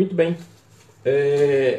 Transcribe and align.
Muito 0.00 0.14
bem. 0.14 0.34
É, 1.04 1.78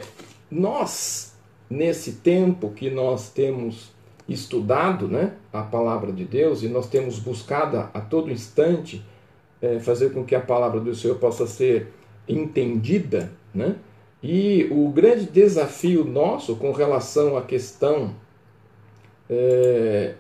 nós, 0.52 1.34
nesse 1.68 2.12
tempo 2.18 2.70
que 2.70 2.88
nós 2.88 3.32
temos 3.32 3.92
estudado 4.30 5.08
né, 5.08 5.34
a 5.52 5.64
palavra 5.64 6.12
de 6.12 6.24
Deus 6.24 6.62
e 6.62 6.68
nós 6.68 6.88
temos 6.88 7.18
buscado 7.18 7.78
a 7.78 8.00
todo 8.00 8.30
instante 8.30 9.04
é, 9.60 9.80
fazer 9.80 10.14
com 10.14 10.24
que 10.24 10.36
a 10.36 10.40
palavra 10.40 10.80
do 10.80 10.94
Senhor 10.94 11.16
possa 11.16 11.48
ser 11.48 11.88
entendida, 12.28 13.32
né? 13.52 13.78
E 14.22 14.68
o 14.70 14.90
grande 14.90 15.26
desafio 15.26 16.06
nosso 16.06 16.56
com 16.58 16.72
relação 16.72 17.36
à 17.36 17.42
questão 17.42 18.16
é, 19.28 20.14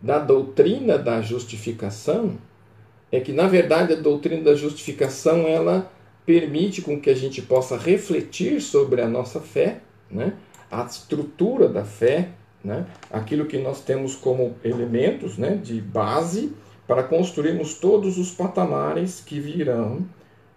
da 0.00 0.20
doutrina 0.20 0.96
da 0.96 1.20
justificação 1.20 2.38
é 3.10 3.18
que, 3.18 3.32
na 3.32 3.48
verdade, 3.48 3.94
a 3.94 3.96
doutrina 3.96 4.44
da 4.44 4.54
justificação 4.54 5.48
ela 5.48 5.90
permite 6.24 6.82
com 6.82 7.00
que 7.00 7.10
a 7.10 7.14
gente 7.14 7.42
possa 7.42 7.76
refletir 7.76 8.60
sobre 8.60 9.00
a 9.00 9.08
nossa 9.08 9.40
fé, 9.40 9.80
né? 10.10 10.34
a 10.70 10.84
estrutura 10.84 11.68
da 11.68 11.84
fé, 11.84 12.30
né? 12.64 12.86
aquilo 13.10 13.46
que 13.46 13.58
nós 13.58 13.80
temos 13.82 14.14
como 14.14 14.54
elementos 14.62 15.36
né? 15.36 15.56
de 15.56 15.80
base 15.80 16.52
para 16.86 17.02
construirmos 17.02 17.74
todos 17.74 18.18
os 18.18 18.30
patamares 18.30 19.20
que 19.20 19.40
virão 19.40 20.06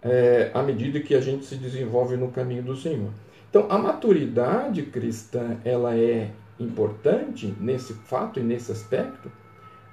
é, 0.02 0.52
à 0.54 0.62
medida 0.62 1.00
que 1.00 1.16
a 1.16 1.22
gente 1.22 1.46
se 1.46 1.56
desenvolve 1.56 2.16
no 2.16 2.30
caminho 2.30 2.62
do 2.62 2.76
Senhor. 2.76 3.10
Então, 3.50 3.66
a 3.70 3.78
maturidade 3.78 4.84
cristã 4.84 5.58
ela 5.64 5.96
é 5.98 6.30
importante 6.60 7.54
nesse 7.60 7.94
fato 7.94 8.40
e 8.40 8.44
nesse 8.44 8.72
aspecto, 8.72 9.32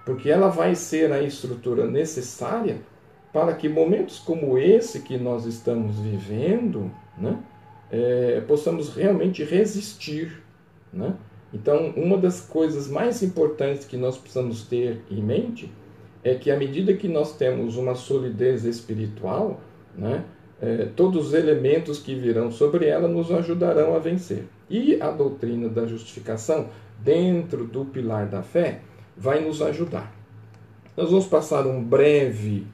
porque 0.05 0.29
ela 0.29 0.49
vai 0.49 0.75
ser 0.75 1.13
a 1.13 1.23
estrutura 1.23 1.87
necessária 1.87 2.81
para 3.33 3.55
que 3.55 3.69
momentos 3.69 4.19
como 4.19 4.59
esse 4.59 5.01
que 5.01 5.17
nós 5.17 5.47
estamos 5.47 5.99
vivendo, 5.99 6.91
né, 7.17 7.39
é, 7.91 8.43
possamos 8.47 8.95
realmente 8.95 9.43
resistir. 9.43 10.43
Né? 10.93 11.15
Então, 11.53 11.93
uma 11.97 12.19
das 12.19 12.41
coisas 12.43 12.89
mais 12.89 13.23
importantes 13.23 13.87
que 13.87 13.97
nós 13.97 14.19
precisamos 14.19 14.65
ter 14.65 15.01
em 15.11 15.23
mente 15.23 15.73
é 16.23 16.35
que 16.35 16.51
à 16.51 16.57
medida 16.57 16.95
que 16.95 17.09
nós 17.09 17.37
temos 17.37 17.77
uma 17.77 17.95
solidez 17.95 18.65
espiritual, 18.65 19.61
né, 19.97 20.25
é, 20.61 20.89
todos 20.95 21.29
os 21.29 21.35
elementos 21.35 21.99
que 21.99 22.15
virão 22.15 22.51
sobre 22.51 22.87
ela 22.87 23.09
nos 23.09 23.33
ajudarão 23.33 23.95
a 23.95 23.99
vencer. 23.99 24.45
E 24.71 25.01
a 25.01 25.11
doutrina 25.11 25.69
da 25.69 25.87
justificação, 25.87 26.69
dentro 27.01 27.65
do 27.65 27.85
pilar 27.85 28.27
da 28.27 28.43
fé, 28.43 28.81
vai 29.17 29.41
nos 29.41 29.61
ajudar. 29.61 30.15
Nós 30.97 31.11
vamos 31.11 31.27
passar 31.27 31.67
um 31.67 31.83
breve 31.83 32.67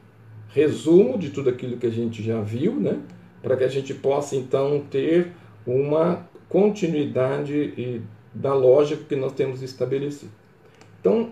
resumo 0.59 1.17
de 1.17 1.31
tudo 1.31 1.51
aquilo 1.51 1.77
que 1.77 1.87
a 1.87 1.91
gente 1.91 2.20
já 2.20 2.41
viu, 2.41 2.73
né, 2.75 2.98
para 3.41 3.56
que 3.56 3.62
a 3.62 3.69
gente 3.69 3.95
possa 3.95 4.34
então 4.34 4.83
ter 4.91 5.28
uma 5.65 6.27
continuidade 6.48 8.03
da 8.34 8.53
lógica 8.55 9.05
que 9.09 9.15
nós 9.15 9.33
temos 9.34 9.62
estabelecido. 9.62 10.33
Então, 11.00 11.31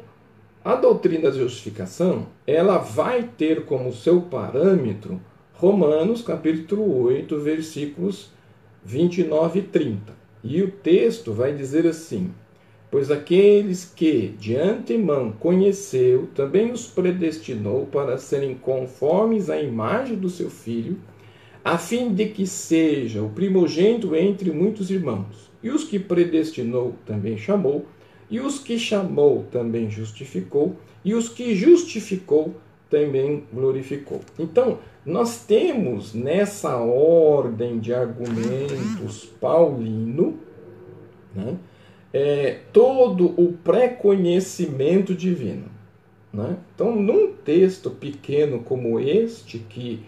a 0.65 0.77
doutrina 0.77 1.29
da 1.29 1.37
justificação, 1.37 2.29
ela 2.47 2.79
vai 2.79 3.29
ter 3.37 3.65
como 3.65 3.93
seu 3.93 4.21
parâmetro 4.21 5.21
Romanos 5.55 6.23
capítulo 6.23 7.03
8, 7.03 7.41
versículos 7.41 8.31
29 8.85 9.59
e 9.59 9.63
30. 9.63 10.13
E 10.45 10.63
o 10.63 10.71
texto 10.71 11.33
vai 11.33 11.53
dizer 11.53 11.85
assim: 11.85 12.31
Pois 12.91 13.11
aqueles 13.11 13.85
que 13.85 14.29
de 14.39 14.57
antemão 14.57 15.33
conheceu, 15.33 16.29
também 16.35 16.71
os 16.71 16.87
predestinou 16.87 17.87
para 17.87 18.17
serem 18.17 18.55
conformes 18.55 19.51
à 19.51 19.61
imagem 19.61 20.17
do 20.17 20.31
seu 20.31 20.49
filho, 20.49 20.97
a 21.65 21.77
fim 21.79 22.15
de 22.15 22.27
que 22.27 22.47
seja 22.47 23.23
o 23.23 23.31
primogênito 23.31 24.15
entre 24.15 24.53
muitos 24.53 24.89
irmãos. 24.91 25.51
E 25.63 25.69
os 25.69 25.83
que 25.83 25.99
predestinou 25.99 26.95
também 27.05 27.37
chamou, 27.37 27.87
e 28.31 28.39
os 28.39 28.61
que 28.61 28.79
chamou 28.79 29.45
também 29.51 29.91
justificou, 29.91 30.77
e 31.05 31.13
os 31.13 31.29
que 31.29 31.57
justificou 31.57 32.55
também 32.89 33.45
glorificou. 33.53 34.21
Então, 34.39 34.79
nós 35.05 35.45
temos 35.45 36.15
nessa 36.15 36.77
ordem 36.77 37.79
de 37.79 37.93
argumentos 37.93 39.25
paulino 39.41 40.39
né, 41.35 41.57
é, 42.17 42.61
todo 42.73 43.35
o 43.39 43.53
pré-conhecimento 43.53 45.15
divino. 45.15 45.67
Né? 46.33 46.57
Então, 46.75 46.97
num 46.97 47.35
texto 47.35 47.91
pequeno 47.91 48.61
como 48.61 48.99
este 48.99 49.59
que 49.59 50.03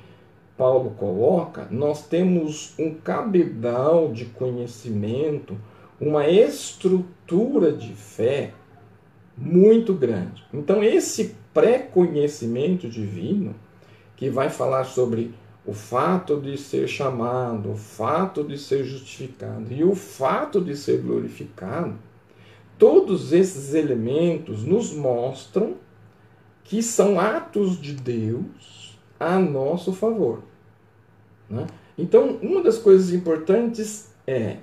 Paulo 0.57 0.93
coloca, 0.97 1.69
nós 1.71 2.07
temos 2.07 2.73
um 2.79 2.95
cabedal 2.95 4.11
de 4.11 4.25
conhecimento 4.25 5.55
uma 6.01 6.27
estrutura 6.29 7.73
de 7.73 7.93
fé 7.93 8.53
muito 9.37 9.93
grande. 9.93 10.43
Então, 10.55 10.83
esse 10.83 11.35
pré-conhecimento 11.53 12.89
divino, 12.89 13.55
que 14.17 14.31
vai 14.31 14.49
falar 14.49 14.85
sobre 14.85 15.35
o 15.69 15.75
fato 15.75 16.41
de 16.41 16.57
ser 16.57 16.89
chamado, 16.89 17.73
o 17.73 17.77
fato 17.77 18.43
de 18.43 18.57
ser 18.57 18.85
justificado 18.85 19.71
e 19.71 19.85
o 19.85 19.95
fato 19.95 20.63
de 20.63 20.75
ser 20.75 21.03
glorificado, 21.03 21.95
todos 22.79 23.35
esses 23.35 23.75
elementos 23.75 24.65
nos 24.65 24.95
mostram 24.95 25.75
que 26.65 26.83
são 26.83 27.21
atos 27.21 27.79
de 27.79 27.93
Deus 27.93 28.99
a 29.21 29.39
nosso 29.39 29.93
favor. 29.93 30.43
Né? 31.51 31.67
Então, 31.99 32.39
uma 32.41 32.63
das 32.63 32.79
coisas 32.79 33.13
importantes 33.13 34.11
é 34.27 34.57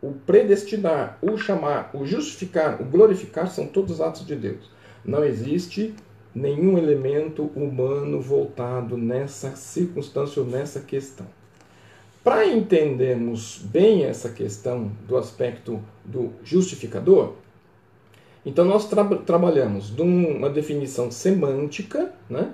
o 0.00 0.12
predestinar, 0.12 1.18
o 1.20 1.36
chamar, 1.36 1.90
o 1.92 2.06
justificar, 2.06 2.80
o 2.80 2.84
glorificar 2.84 3.48
são 3.48 3.66
todos 3.66 4.00
atos 4.00 4.24
de 4.24 4.36
Deus. 4.36 4.70
Não 5.04 5.24
existe 5.24 5.92
nenhum 6.34 6.76
elemento 6.76 7.44
humano 7.54 8.20
voltado 8.20 8.96
nessa 8.96 9.54
circunstância 9.54 10.42
ou 10.42 10.48
nessa 10.48 10.80
questão. 10.80 11.26
Para 12.22 12.46
entendermos 12.46 13.58
bem 13.62 14.04
essa 14.04 14.30
questão 14.30 14.90
do 15.06 15.16
aspecto 15.16 15.80
do 16.04 16.32
justificador, 16.42 17.34
então 18.44 18.64
nós 18.64 18.88
tra 18.88 19.04
trabalhamos 19.04 19.90
uma 19.98 20.50
definição 20.50 21.10
semântica, 21.10 22.12
né? 22.28 22.52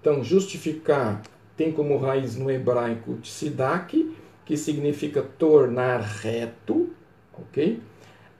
Então, 0.00 0.22
justificar 0.24 1.22
tem 1.56 1.70
como 1.70 1.96
raiz 1.96 2.36
no 2.36 2.50
hebraico 2.50 3.18
tsidak, 3.22 4.16
que 4.44 4.56
significa 4.56 5.22
tornar 5.22 6.00
reto, 6.00 6.90
ok? 7.32 7.80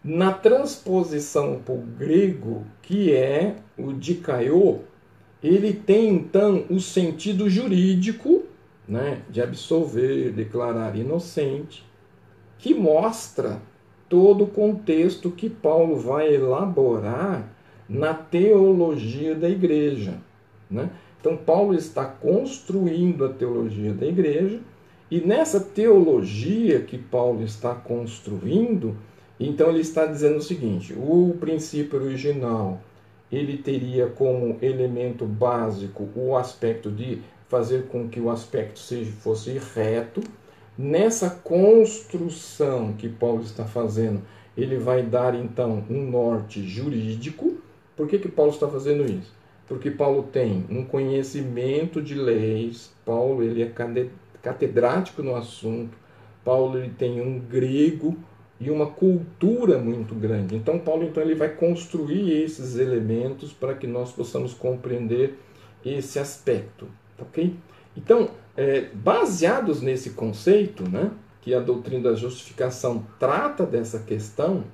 Na 0.04 0.32
transposição 0.32 1.60
para 1.64 1.74
o 1.74 1.78
grego, 1.78 2.64
que 2.82 3.12
é 3.12 3.56
o 3.78 3.92
dikaiô, 3.92 4.80
ele 5.42 5.72
tem 5.72 6.08
então 6.08 6.64
o 6.68 6.80
sentido 6.80 7.48
jurídico 7.48 8.42
né, 8.86 9.22
de 9.30 9.40
absolver, 9.40 10.32
declarar 10.32 10.96
inocente, 10.96 11.84
que 12.58 12.74
mostra 12.74 13.60
todo 14.08 14.44
o 14.44 14.48
contexto 14.48 15.30
que 15.30 15.48
Paulo 15.48 15.96
vai 15.96 16.34
elaborar 16.34 17.48
na 17.88 18.12
teologia 18.12 19.34
da 19.34 19.48
igreja. 19.48 20.18
Né? 20.70 20.90
Então, 21.20 21.36
Paulo 21.36 21.74
está 21.74 22.04
construindo 22.04 23.24
a 23.24 23.28
teologia 23.28 23.92
da 23.92 24.06
igreja 24.06 24.60
e 25.10 25.20
nessa 25.20 25.60
teologia 25.60 26.80
que 26.80 26.98
Paulo 26.98 27.42
está 27.42 27.74
construindo, 27.74 28.96
então 29.46 29.70
ele 29.70 29.80
está 29.80 30.06
dizendo 30.06 30.36
o 30.38 30.42
seguinte: 30.42 30.92
o 30.92 31.36
princípio 31.40 32.02
original 32.02 32.80
ele 33.30 33.56
teria 33.56 34.06
como 34.06 34.58
elemento 34.60 35.24
básico 35.24 36.08
o 36.14 36.36
aspecto 36.36 36.90
de 36.90 37.22
fazer 37.48 37.86
com 37.86 38.08
que 38.08 38.20
o 38.20 38.30
aspecto 38.30 38.78
seja 38.78 39.10
fosse 39.10 39.58
reto. 39.74 40.22
Nessa 40.76 41.30
construção 41.30 42.94
que 42.94 43.08
Paulo 43.08 43.42
está 43.42 43.64
fazendo, 43.64 44.22
ele 44.56 44.76
vai 44.76 45.02
dar 45.02 45.34
então 45.34 45.84
um 45.88 46.10
norte 46.10 46.62
jurídico. 46.66 47.56
Por 47.96 48.06
que, 48.06 48.18
que 48.18 48.28
Paulo 48.28 48.52
está 48.52 48.68
fazendo 48.68 49.04
isso? 49.04 49.32
Porque 49.66 49.90
Paulo 49.90 50.24
tem 50.24 50.66
um 50.68 50.84
conhecimento 50.84 52.02
de 52.02 52.14
leis, 52.14 52.92
Paulo 53.04 53.42
ele 53.42 53.62
é 53.62 53.72
catedrático 54.42 55.22
no 55.22 55.34
assunto. 55.34 55.96
Paulo 56.44 56.78
ele 56.78 56.90
tem 56.90 57.20
um 57.20 57.38
grego 57.38 58.16
e 58.62 58.70
uma 58.70 58.86
cultura 58.86 59.76
muito 59.76 60.14
grande. 60.14 60.54
Então 60.54 60.78
Paulo 60.78 61.02
então 61.02 61.20
ele 61.20 61.34
vai 61.34 61.48
construir 61.48 62.30
esses 62.44 62.78
elementos 62.78 63.52
para 63.52 63.74
que 63.74 63.88
nós 63.88 64.12
possamos 64.12 64.54
compreender 64.54 65.36
esse 65.84 66.20
aspecto, 66.20 66.86
ok? 67.18 67.56
Então, 67.96 68.30
é, 68.56 68.82
baseados 68.94 69.82
nesse 69.82 70.10
conceito, 70.10 70.88
né, 70.88 71.10
que 71.40 71.52
a 71.52 71.58
doutrina 71.58 72.10
da 72.10 72.14
justificação 72.14 73.04
trata 73.18 73.66
dessa 73.66 73.98
questão, 73.98 74.64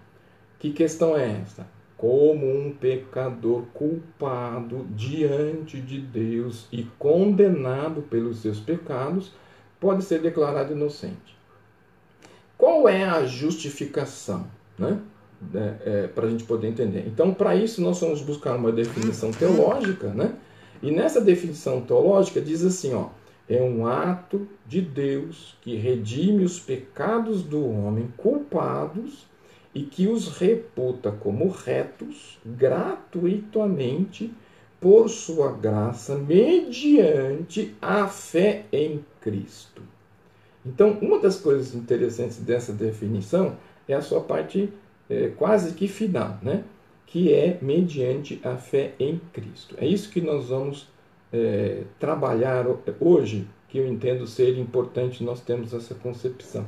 que 0.58 0.70
questão 0.70 1.16
é 1.16 1.40
essa? 1.40 1.66
Como 1.96 2.46
um 2.46 2.70
pecador 2.70 3.62
culpado 3.72 4.86
diante 4.90 5.80
de 5.80 5.98
Deus 5.98 6.68
e 6.70 6.82
condenado 6.98 8.02
pelos 8.02 8.40
seus 8.40 8.60
pecados, 8.60 9.32
pode 9.80 10.04
ser 10.04 10.20
declarado 10.20 10.74
inocente. 10.74 11.37
Qual 12.58 12.88
é 12.88 13.04
a 13.04 13.24
justificação? 13.24 14.46
Né? 14.76 14.98
É, 15.54 15.74
é, 15.86 16.06
para 16.08 16.26
a 16.26 16.30
gente 16.30 16.42
poder 16.42 16.66
entender. 16.66 17.04
Então, 17.06 17.32
para 17.32 17.54
isso, 17.54 17.80
nós 17.80 18.00
vamos 18.00 18.20
buscar 18.20 18.56
uma 18.56 18.72
definição 18.72 19.30
teológica, 19.30 20.08
né? 20.08 20.34
E 20.82 20.90
nessa 20.90 21.20
definição 21.20 21.80
teológica 21.80 22.40
diz 22.40 22.64
assim, 22.64 22.92
ó, 22.92 23.10
é 23.48 23.62
um 23.62 23.86
ato 23.86 24.48
de 24.66 24.80
Deus 24.80 25.56
que 25.62 25.76
redime 25.76 26.44
os 26.44 26.58
pecados 26.58 27.42
do 27.42 27.64
homem 27.64 28.12
culpados 28.16 29.26
e 29.72 29.82
que 29.82 30.08
os 30.08 30.36
reputa 30.36 31.12
como 31.12 31.48
retos 31.48 32.38
gratuitamente 32.44 34.34
por 34.80 35.08
sua 35.08 35.52
graça 35.52 36.16
mediante 36.16 37.76
a 37.80 38.08
fé 38.08 38.66
em 38.72 39.04
Cristo. 39.20 39.82
Então, 40.68 40.98
uma 41.00 41.18
das 41.18 41.40
coisas 41.40 41.74
interessantes 41.74 42.36
dessa 42.36 42.72
definição 42.72 43.56
é 43.88 43.94
a 43.94 44.02
sua 44.02 44.20
parte 44.20 44.70
é, 45.08 45.28
quase 45.28 45.72
que 45.72 45.88
final, 45.88 46.38
né? 46.42 46.62
que 47.06 47.32
é 47.32 47.58
mediante 47.62 48.38
a 48.44 48.56
fé 48.56 48.92
em 49.00 49.18
Cristo. 49.32 49.74
É 49.78 49.86
isso 49.86 50.10
que 50.10 50.20
nós 50.20 50.50
vamos 50.50 50.86
é, 51.32 51.84
trabalhar 51.98 52.66
hoje, 53.00 53.48
que 53.66 53.78
eu 53.78 53.86
entendo 53.86 54.26
ser 54.26 54.58
importante 54.58 55.24
nós 55.24 55.40
temos 55.40 55.72
essa 55.72 55.94
concepção. 55.94 56.66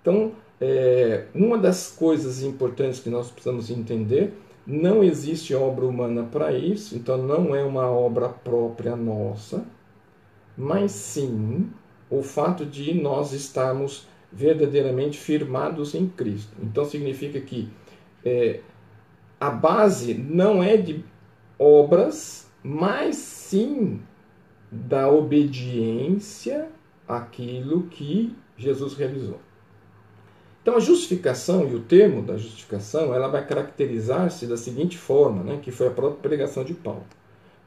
Então, 0.00 0.32
é, 0.58 1.26
uma 1.34 1.58
das 1.58 1.90
coisas 1.90 2.42
importantes 2.42 3.00
que 3.00 3.10
nós 3.10 3.30
precisamos 3.30 3.70
entender, 3.70 4.32
não 4.66 5.04
existe 5.04 5.54
obra 5.54 5.84
humana 5.84 6.24
para 6.24 6.52
isso, 6.52 6.96
então 6.96 7.18
não 7.18 7.54
é 7.54 7.62
uma 7.62 7.90
obra 7.90 8.30
própria 8.30 8.96
nossa, 8.96 9.62
mas 10.56 10.92
sim 10.92 11.68
o 12.10 12.22
fato 12.22 12.64
de 12.64 12.94
nós 12.94 13.32
estarmos 13.32 14.06
verdadeiramente 14.32 15.18
firmados 15.18 15.94
em 15.94 16.06
Cristo. 16.08 16.52
Então 16.62 16.84
significa 16.84 17.40
que 17.40 17.68
é, 18.24 18.60
a 19.40 19.50
base 19.50 20.14
não 20.14 20.62
é 20.62 20.76
de 20.76 21.04
obras, 21.58 22.50
mas 22.62 23.16
sim 23.16 24.00
da 24.70 25.10
obediência 25.10 26.68
àquilo 27.08 27.84
que 27.84 28.34
Jesus 28.56 28.94
realizou. 28.94 29.40
Então 30.62 30.76
a 30.76 30.80
justificação 30.80 31.68
e 31.68 31.74
o 31.76 31.80
termo 31.80 32.22
da 32.22 32.36
justificação, 32.36 33.14
ela 33.14 33.28
vai 33.28 33.46
caracterizar-se 33.46 34.46
da 34.46 34.56
seguinte 34.56 34.98
forma, 34.98 35.44
né, 35.44 35.60
que 35.62 35.70
foi 35.70 35.86
a 35.86 35.92
própria 35.92 36.20
pregação 36.20 36.64
de 36.64 36.74
Paulo. 36.74 37.04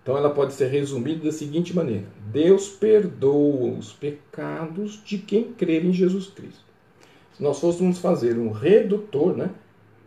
Então 0.10 0.18
ela 0.18 0.32
pode 0.32 0.54
ser 0.54 0.70
resumida 0.70 1.26
da 1.26 1.32
seguinte 1.32 1.76
maneira: 1.76 2.08
Deus 2.32 2.68
perdoa 2.68 3.78
os 3.78 3.94
pecados 3.94 5.00
de 5.06 5.20
quem 5.20 5.54
crer 5.54 5.86
em 5.86 5.94
Jesus 5.94 6.26
Cristo. 6.26 6.66
Se 7.34 7.44
nós 7.44 7.60
fôssemos 7.60 8.00
fazer 8.00 8.36
um 8.40 8.50
redutor, 8.50 9.38
né, 9.38 9.52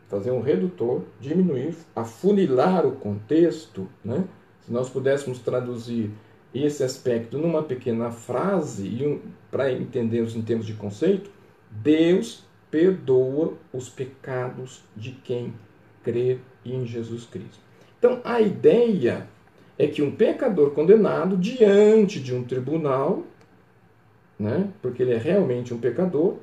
fazer 0.08 0.32
um 0.32 0.40
redutor, 0.40 1.02
diminuir, 1.20 1.76
afunilar 1.94 2.84
o 2.84 2.96
contexto, 2.96 3.86
né? 4.04 4.24
se 4.66 4.72
nós 4.72 4.90
pudéssemos 4.90 5.38
traduzir 5.38 6.10
esse 6.52 6.82
aspecto 6.82 7.38
numa 7.38 7.62
pequena 7.62 8.10
frase 8.10 8.84
e 8.84 9.06
um, 9.06 9.20
para 9.52 9.70
entendermos 9.70 10.34
em 10.34 10.42
termos 10.42 10.66
de 10.66 10.74
conceito, 10.74 11.30
Deus 11.70 12.42
perdoa 12.72 13.54
os 13.72 13.88
pecados 13.88 14.82
de 14.96 15.12
quem 15.12 15.54
crê 16.02 16.38
em 16.64 16.84
Jesus 16.86 17.24
Cristo. 17.24 17.60
Então 18.00 18.20
a 18.24 18.40
ideia 18.40 19.28
é 19.78 19.86
que 19.86 20.02
um 20.02 20.14
pecador 20.14 20.70
condenado 20.70 21.36
diante 21.36 22.20
de 22.20 22.34
um 22.34 22.44
tribunal, 22.44 23.22
né, 24.38 24.68
porque 24.80 25.02
ele 25.02 25.12
é 25.14 25.18
realmente 25.18 25.72
um 25.72 25.78
pecador, 25.78 26.36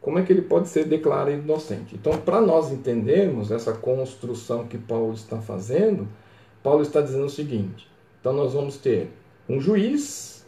como 0.00 0.18
é 0.18 0.22
que 0.22 0.32
ele 0.32 0.42
pode 0.42 0.68
ser 0.68 0.84
declarado 0.84 1.30
inocente? 1.30 1.94
Então, 1.94 2.18
para 2.18 2.40
nós 2.40 2.72
entendermos 2.72 3.52
essa 3.52 3.72
construção 3.72 4.66
que 4.66 4.76
Paulo 4.76 5.14
está 5.14 5.40
fazendo, 5.40 6.08
Paulo 6.62 6.82
está 6.82 7.00
dizendo 7.00 7.26
o 7.26 7.30
seguinte: 7.30 7.88
então 8.20 8.32
nós 8.32 8.52
vamos 8.52 8.76
ter 8.76 9.10
um 9.48 9.60
juiz, 9.60 10.44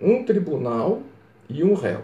um 0.00 0.24
tribunal 0.24 1.02
e 1.48 1.64
um 1.64 1.74
réu. 1.74 2.02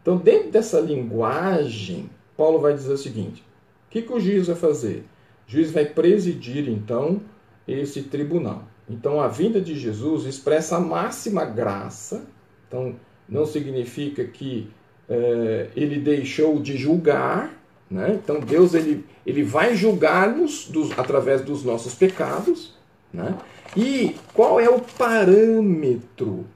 Então, 0.00 0.16
dentro 0.16 0.50
dessa 0.50 0.80
linguagem, 0.80 2.10
Paulo 2.36 2.58
vai 2.58 2.72
dizer 2.74 2.92
o 2.92 2.98
seguinte: 2.98 3.42
o 3.86 3.90
que, 3.90 4.02
que 4.02 4.12
o 4.12 4.20
juiz 4.20 4.46
vai 4.46 4.56
fazer? 4.56 5.04
O 5.46 5.50
juiz 5.50 5.70
vai 5.70 5.84
presidir, 5.84 6.68
então, 6.68 7.20
esse 7.66 8.02
tribunal. 8.02 8.64
Então, 8.88 9.20
a 9.20 9.28
vinda 9.28 9.60
de 9.60 9.78
Jesus 9.78 10.24
expressa 10.24 10.76
a 10.76 10.80
máxima 10.80 11.44
graça. 11.44 12.24
Então, 12.68 12.96
não 13.28 13.46
significa 13.46 14.24
que 14.24 14.70
é, 15.08 15.68
ele 15.76 15.98
deixou 15.98 16.60
de 16.60 16.76
julgar, 16.76 17.58
né? 17.90 18.18
então 18.22 18.40
Deus 18.40 18.74
ele, 18.74 19.04
ele 19.26 19.42
vai 19.42 19.74
julgar-nos 19.74 20.70
através 20.96 21.42
dos 21.42 21.64
nossos 21.64 21.94
pecados. 21.94 22.74
Né? 23.12 23.36
E 23.76 24.16
qual 24.34 24.58
é 24.58 24.68
o 24.68 24.80
parâmetro 24.80 26.46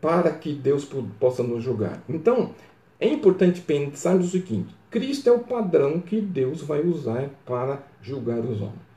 para 0.00 0.30
que 0.30 0.52
Deus 0.52 0.88
possa 1.18 1.42
nos 1.42 1.62
julgar? 1.62 2.02
Então, 2.08 2.54
é 2.98 3.08
importante 3.08 3.60
pensarmos 3.60 4.28
o 4.28 4.30
seguinte: 4.30 4.74
Cristo 4.90 5.28
é 5.28 5.32
o 5.32 5.40
padrão 5.40 6.00
que 6.00 6.20
Deus 6.20 6.62
vai 6.62 6.80
usar 6.80 7.30
para 7.44 7.82
julgar 8.02 8.40
os 8.40 8.60
homens. 8.60 8.89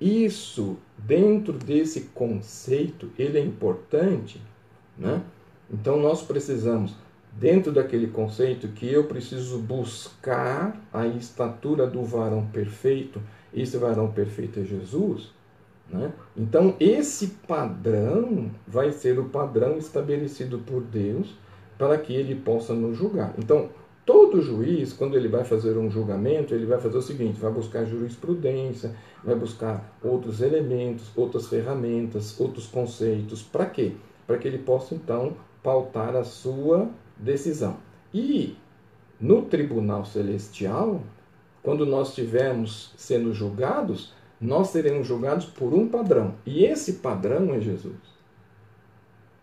Isso, 0.00 0.76
dentro 0.98 1.54
desse 1.54 2.02
conceito, 2.14 3.10
ele 3.18 3.38
é 3.38 3.42
importante 3.42 4.40
né? 4.98 5.22
Então 5.70 6.00
nós 6.00 6.22
precisamos, 6.22 6.94
dentro 7.32 7.72
daquele 7.72 8.06
conceito 8.06 8.68
que 8.68 8.90
eu 8.90 9.04
preciso 9.04 9.58
buscar 9.58 10.80
a 10.92 11.06
estatura 11.06 11.86
do 11.86 12.02
varão 12.02 12.46
perfeito, 12.46 13.20
esse 13.52 13.76
varão 13.76 14.10
perfeito 14.10 14.60
é 14.60 14.64
Jesus. 14.64 15.34
Né? 15.88 16.12
Então 16.36 16.74
esse 16.80 17.28
padrão 17.46 18.50
vai 18.66 18.90
ser 18.90 19.18
o 19.18 19.28
padrão 19.28 19.76
estabelecido 19.76 20.58
por 20.58 20.82
Deus 20.82 21.34
para 21.78 21.98
que 21.98 22.12
ele 22.12 22.34
possa 22.34 22.72
nos 22.72 22.96
julgar. 22.96 23.34
Então, 23.38 23.68
todo 24.06 24.40
juiz, 24.40 24.94
quando 24.94 25.16
ele 25.16 25.28
vai 25.28 25.44
fazer 25.44 25.76
um 25.76 25.90
julgamento, 25.90 26.54
ele 26.54 26.64
vai 26.64 26.80
fazer 26.80 26.96
o 26.96 27.02
seguinte: 27.02 27.38
vai 27.38 27.52
buscar 27.52 27.84
jurisprudência, 27.84 28.96
vai 29.22 29.34
buscar 29.34 29.98
outros 30.02 30.40
elementos, 30.40 31.10
outras 31.14 31.48
ferramentas, 31.48 32.40
outros 32.40 32.66
conceitos. 32.66 33.42
Para 33.42 33.66
quê? 33.66 33.92
para 34.26 34.36
que 34.36 34.48
ele 34.48 34.58
possa 34.58 34.94
então 34.94 35.36
pautar 35.62 36.16
a 36.16 36.24
sua 36.24 36.90
decisão. 37.16 37.76
E 38.12 38.56
no 39.20 39.42
tribunal 39.42 40.04
celestial, 40.04 41.02
quando 41.62 41.86
nós 41.86 42.08
estivermos 42.08 42.92
sendo 42.96 43.32
julgados, 43.32 44.12
nós 44.40 44.68
seremos 44.68 45.06
julgados 45.06 45.46
por 45.46 45.72
um 45.72 45.88
padrão, 45.88 46.34
e 46.44 46.64
esse 46.64 46.94
padrão 46.94 47.54
é 47.54 47.60
Jesus. 47.60 48.16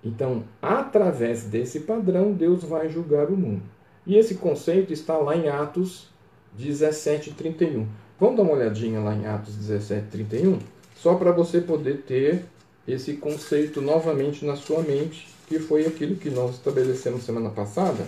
Então, 0.04 0.44
através 0.62 1.46
desse 1.46 1.82
padrão, 1.82 2.34
Deus 2.34 2.64
vai 2.64 2.90
julgar 2.90 3.30
o 3.30 3.38
mundo. 3.38 3.64
E 4.06 4.18
esse 4.18 4.36
conceito 4.36 4.92
está 4.92 5.18
lá 5.18 5.36
em 5.36 5.48
Atos 5.48 6.10
17, 6.58 7.32
31. 7.32 7.88
Vamos 8.20 8.38
dar 8.38 8.44
uma 8.44 8.54
olhadinha 8.54 9.00
lá 9.00 9.16
em 9.16 9.26
Atos 9.26 9.56
17, 9.56 10.08
31, 10.10 10.60
só 10.96 11.16
para 11.16 11.32
você 11.32 11.62
poder 11.62 12.04
ter 12.04 12.46
esse 12.88 13.14
conceito 13.14 13.82
novamente 13.82 14.46
na 14.46 14.56
sua 14.56 14.82
mente, 14.82 15.28
que 15.48 15.60
foi 15.60 15.86
aquilo 15.86 16.16
que 16.16 16.30
nós 16.30 16.56
estabelecemos 16.56 17.24
semana 17.24 17.50
passada, 17.50 18.06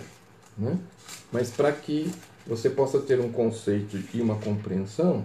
né? 0.56 0.78
mas 1.32 1.50
para 1.50 1.72
que 1.72 2.10
você 2.46 2.70
possa 2.70 3.00
ter 3.00 3.20
um 3.20 3.30
conceito 3.30 3.98
e 4.14 4.20
uma 4.20 4.36
compreensão, 4.36 5.18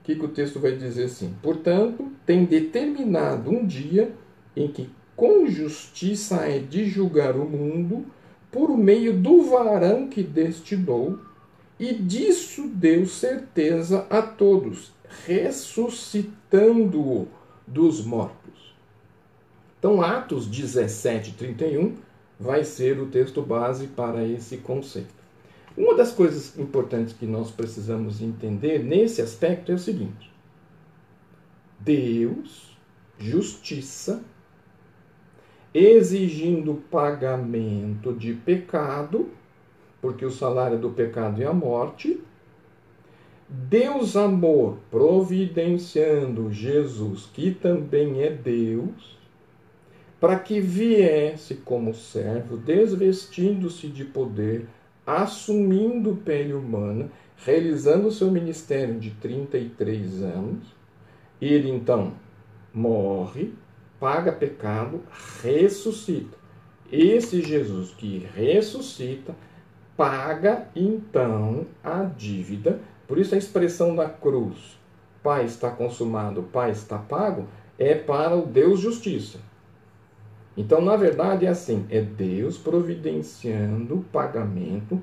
o 0.00 0.04
que, 0.04 0.14
que 0.14 0.24
o 0.24 0.28
texto 0.28 0.60
vai 0.60 0.72
dizer 0.72 1.04
assim? 1.04 1.34
Portanto, 1.42 2.10
tem 2.24 2.44
determinado 2.44 3.50
um 3.50 3.66
dia 3.66 4.12
em 4.56 4.68
que 4.68 4.88
com 5.16 5.46
justiça 5.46 6.36
é 6.46 6.58
de 6.58 6.86
julgar 6.86 7.36
o 7.36 7.44
mundo 7.44 8.06
por 8.50 8.76
meio 8.76 9.16
do 9.16 9.42
varão 9.42 10.08
que 10.08 10.22
destinou, 10.22 11.18
e 11.78 11.94
disso 11.94 12.68
deu 12.68 13.06
certeza 13.06 14.06
a 14.10 14.20
todos, 14.20 14.92
ressuscitando-o 15.26 17.26
dos 17.66 18.04
mortos. 18.04 18.74
Então, 19.78 20.02
Atos 20.02 20.46
17, 20.46 21.32
31 21.32 21.94
vai 22.38 22.64
ser 22.64 23.00
o 23.00 23.06
texto 23.06 23.40
base 23.40 23.86
para 23.86 24.26
esse 24.26 24.58
conceito. 24.58 25.20
Uma 25.76 25.94
das 25.94 26.12
coisas 26.12 26.58
importantes 26.58 27.14
que 27.14 27.24
nós 27.24 27.50
precisamos 27.50 28.20
entender 28.20 28.84
nesse 28.84 29.22
aspecto 29.22 29.72
é 29.72 29.74
o 29.74 29.78
seguinte: 29.78 30.30
Deus, 31.78 32.76
justiça, 33.18 34.22
exigindo 35.72 36.82
pagamento 36.90 38.12
de 38.12 38.34
pecado, 38.34 39.30
porque 40.00 40.24
o 40.24 40.30
salário 40.30 40.78
do 40.78 40.90
pecado 40.90 41.42
é 41.42 41.46
a 41.46 41.52
morte. 41.52 42.20
Deus, 43.48 44.16
amor, 44.16 44.78
providenciando 44.90 46.52
Jesus, 46.52 47.28
que 47.32 47.50
também 47.50 48.22
é 48.22 48.30
Deus 48.30 49.20
para 50.20 50.38
que 50.38 50.60
viesse 50.60 51.54
como 51.54 51.94
servo, 51.94 52.58
desvestindo-se 52.58 53.88
de 53.88 54.04
poder, 54.04 54.68
assumindo 55.06 56.14
pele 56.16 56.52
humana, 56.52 57.10
realizando 57.38 58.08
o 58.08 58.12
seu 58.12 58.30
ministério 58.30 59.00
de 59.00 59.10
33 59.12 60.22
anos. 60.22 60.66
Ele 61.40 61.70
então 61.70 62.12
morre, 62.72 63.54
paga 64.00 64.32
pecado, 64.32 65.02
ressuscita. 65.42 66.36
Esse 66.90 67.42
Jesus 67.42 67.90
que 67.90 68.26
ressuscita, 68.34 69.36
paga 69.96 70.66
então 70.74 71.66
a 71.84 72.02
dívida. 72.04 72.80
Por 73.06 73.18
isso 73.18 73.34
a 73.34 73.38
expressão 73.38 73.94
da 73.94 74.08
cruz, 74.08 74.78
Pai 75.22 75.44
está 75.44 75.70
consumado, 75.70 76.42
Pai 76.44 76.70
está 76.70 76.96
pago, 76.96 77.46
é 77.78 77.94
para 77.94 78.34
o 78.34 78.46
Deus 78.46 78.80
justiça. 78.80 79.38
Então, 80.56 80.80
na 80.80 80.96
verdade, 80.96 81.46
é 81.46 81.48
assim: 81.48 81.86
é 81.90 82.00
Deus 82.00 82.56
providenciando 82.56 83.96
o 83.96 84.04
pagamento, 84.04 85.00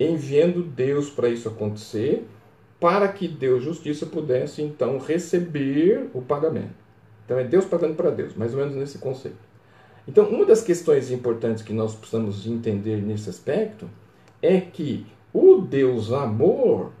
enviando 0.00 0.62
Deus 0.62 1.10
para 1.10 1.28
isso 1.28 1.48
acontecer, 1.48 2.26
para 2.80 3.08
que 3.08 3.28
Deus 3.28 3.62
justiça 3.62 4.06
pudesse 4.06 4.62
então 4.62 4.98
receber 4.98 6.10
o 6.12 6.20
pagamento. 6.20 6.83
Então, 7.24 7.38
é 7.38 7.44
Deus 7.44 7.64
pagando 7.64 7.94
para 7.94 8.10
Deus, 8.10 8.34
mais 8.34 8.52
ou 8.52 8.60
menos 8.60 8.74
nesse 8.74 8.98
conceito. 8.98 9.36
Então, 10.06 10.28
uma 10.28 10.44
das 10.44 10.62
questões 10.62 11.10
importantes 11.10 11.62
que 11.62 11.72
nós 11.72 11.94
precisamos 11.94 12.46
entender 12.46 13.00
nesse 13.02 13.30
aspecto 13.30 13.88
é 14.42 14.60
que 14.60 15.06
o 15.32 15.56
Deus 15.56 16.12
amor, 16.12 16.92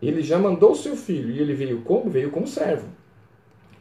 ele 0.00 0.22
já 0.22 0.38
mandou 0.38 0.72
o 0.72 0.76
seu 0.76 0.96
filho 0.96 1.30
e 1.30 1.40
ele 1.40 1.54
veio 1.54 1.82
como? 1.82 2.08
Veio 2.08 2.30
como 2.30 2.46
servo. 2.46 2.86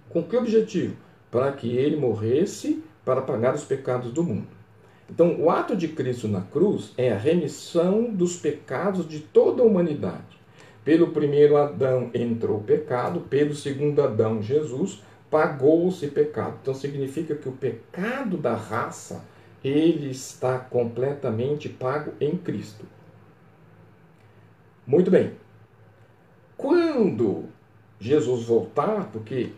Com 0.09 0.23
que 0.23 0.35
objetivo? 0.35 0.95
Para 1.29 1.51
que 1.51 1.77
ele 1.77 1.95
morresse 1.95 2.83
para 3.05 3.21
pagar 3.21 3.55
os 3.55 3.63
pecados 3.63 4.11
do 4.11 4.23
mundo. 4.23 4.47
Então, 5.09 5.39
o 5.39 5.49
ato 5.49 5.75
de 5.75 5.89
Cristo 5.89 6.27
na 6.27 6.41
cruz 6.41 6.93
é 6.97 7.11
a 7.11 7.17
remissão 7.17 8.05
dos 8.05 8.37
pecados 8.37 9.07
de 9.07 9.19
toda 9.19 9.61
a 9.61 9.65
humanidade. 9.65 10.39
Pelo 10.83 11.09
primeiro 11.09 11.57
Adão 11.57 12.09
entrou 12.13 12.57
o 12.57 12.63
pecado, 12.63 13.21
pelo 13.21 13.53
segundo 13.53 14.01
Adão, 14.01 14.41
Jesus, 14.41 15.03
pagou-se 15.31 16.05
pecado. 16.09 16.57
Então 16.61 16.73
significa 16.73 17.33
que 17.33 17.47
o 17.47 17.53
pecado 17.53 18.37
da 18.37 18.53
raça 18.53 19.23
ele 19.63 20.11
está 20.11 20.59
completamente 20.59 21.69
pago 21.69 22.11
em 22.19 22.35
Cristo. 22.35 22.85
Muito 24.85 25.09
bem. 25.09 25.33
Quando 26.57 27.45
Jesus 27.99 28.43
voltar, 28.43 29.09
porque 29.11 29.51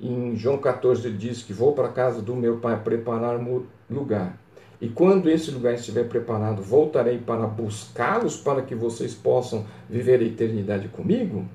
em 0.00 0.34
João 0.34 0.58
14 0.58 1.06
ele 1.06 1.16
diz 1.16 1.42
que 1.42 1.52
vou 1.52 1.72
para 1.72 1.88
a 1.88 1.92
casa 1.92 2.20
do 2.20 2.34
meu 2.34 2.58
pai 2.58 2.78
preparar 2.82 3.38
um 3.38 3.64
lugar. 3.88 4.36
E 4.80 4.88
quando 4.88 5.30
esse 5.30 5.50
lugar 5.50 5.74
estiver 5.74 6.06
preparado, 6.08 6.62
voltarei 6.62 7.18
para 7.18 7.46
buscá-los 7.46 8.36
para 8.36 8.60
que 8.60 8.74
vocês 8.74 9.14
possam 9.14 9.64
viver 9.88 10.20
a 10.20 10.24
eternidade 10.24 10.88
comigo. 10.88 11.46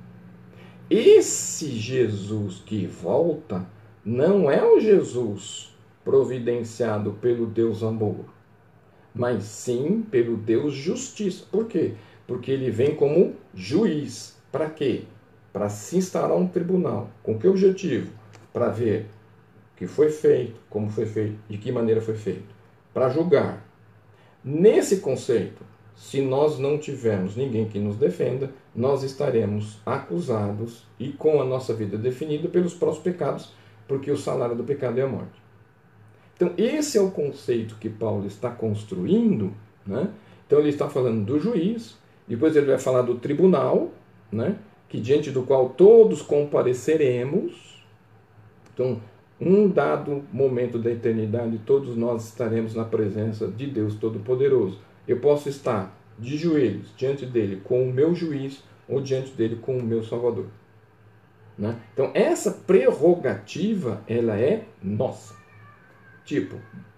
Esse 0.93 1.69
Jesus 1.69 2.61
que 2.65 2.85
volta 2.85 3.65
não 4.03 4.51
é 4.51 4.61
o 4.61 4.77
Jesus 4.77 5.73
providenciado 6.03 7.13
pelo 7.13 7.45
Deus 7.45 7.81
amor, 7.81 8.25
mas 9.15 9.45
sim 9.45 10.01
pelo 10.01 10.35
Deus 10.35 10.73
justiça. 10.73 11.45
Por 11.49 11.67
quê? 11.67 11.93
Porque 12.27 12.51
ele 12.51 12.69
vem 12.69 12.93
como 12.93 13.33
juiz. 13.55 14.37
Para 14.51 14.69
quê? 14.69 15.03
Para 15.53 15.69
se 15.69 15.95
instalar 15.95 16.37
um 16.37 16.45
tribunal. 16.45 17.09
Com 17.23 17.39
que 17.39 17.47
objetivo? 17.47 18.11
Para 18.51 18.67
ver 18.67 19.05
o 19.73 19.77
que 19.77 19.87
foi 19.87 20.09
feito, 20.09 20.59
como 20.69 20.89
foi 20.89 21.05
feito, 21.05 21.39
de 21.47 21.57
que 21.57 21.71
maneira 21.71 22.01
foi 22.01 22.15
feito. 22.15 22.53
Para 22.93 23.07
julgar. 23.07 23.65
Nesse 24.43 24.97
conceito, 24.97 25.63
se 25.95 26.21
nós 26.21 26.57
não 26.57 26.77
tivermos 26.77 27.35
ninguém 27.35 27.67
que 27.67 27.79
nos 27.79 27.95
defenda, 27.95 28.51
nós 28.75 29.03
estaremos 29.03 29.79
acusados 29.85 30.83
e 30.99 31.09
com 31.09 31.41
a 31.41 31.45
nossa 31.45 31.73
vida 31.73 31.97
definida 31.97 32.47
pelos 32.49 32.73
próprios 32.73 33.03
pecados, 33.03 33.53
porque 33.87 34.09
o 34.09 34.17
salário 34.17 34.55
do 34.55 34.63
pecado 34.63 34.99
é 34.99 35.03
a 35.03 35.07
morte. 35.07 35.41
Então, 36.35 36.53
esse 36.57 36.97
é 36.97 37.01
o 37.01 37.11
conceito 37.11 37.75
que 37.79 37.87
Paulo 37.87 38.25
está 38.25 38.49
construindo. 38.49 39.53
Né? 39.85 40.09
Então, 40.47 40.59
ele 40.59 40.69
está 40.69 40.89
falando 40.89 41.23
do 41.23 41.39
juiz, 41.39 41.97
depois 42.27 42.55
ele 42.55 42.65
vai 42.65 42.79
falar 42.79 43.03
do 43.03 43.15
tribunal, 43.15 43.91
né? 44.31 44.57
que 44.89 44.99
diante 44.99 45.29
do 45.29 45.43
qual 45.43 45.69
todos 45.69 46.21
compareceremos. 46.21 47.85
Então, 48.73 48.99
um 49.39 49.69
dado 49.69 50.23
momento 50.33 50.79
da 50.79 50.91
eternidade, 50.91 51.59
todos 51.65 51.95
nós 51.95 52.27
estaremos 52.27 52.73
na 52.73 52.85
presença 52.85 53.47
de 53.47 53.67
Deus 53.67 53.95
Todo-Poderoso. 53.95 54.79
Eu 55.11 55.19
posso 55.19 55.49
estar 55.49 55.93
de 56.17 56.37
joelhos 56.37 56.93
diante 56.95 57.25
dele 57.25 57.59
com 57.65 57.83
o 57.83 57.91
meu 57.91 58.15
juiz 58.15 58.63
ou 58.87 59.01
diante 59.01 59.33
dele 59.33 59.57
com 59.57 59.77
o 59.77 59.83
meu 59.83 60.01
salvador. 60.05 60.45
Né? 61.57 61.77
Então, 61.93 62.11
essa 62.13 62.49
prerrogativa, 62.51 64.01
ela 64.07 64.39
é 64.39 64.63
nossa. 64.81 65.35
Tipo, 66.23 66.55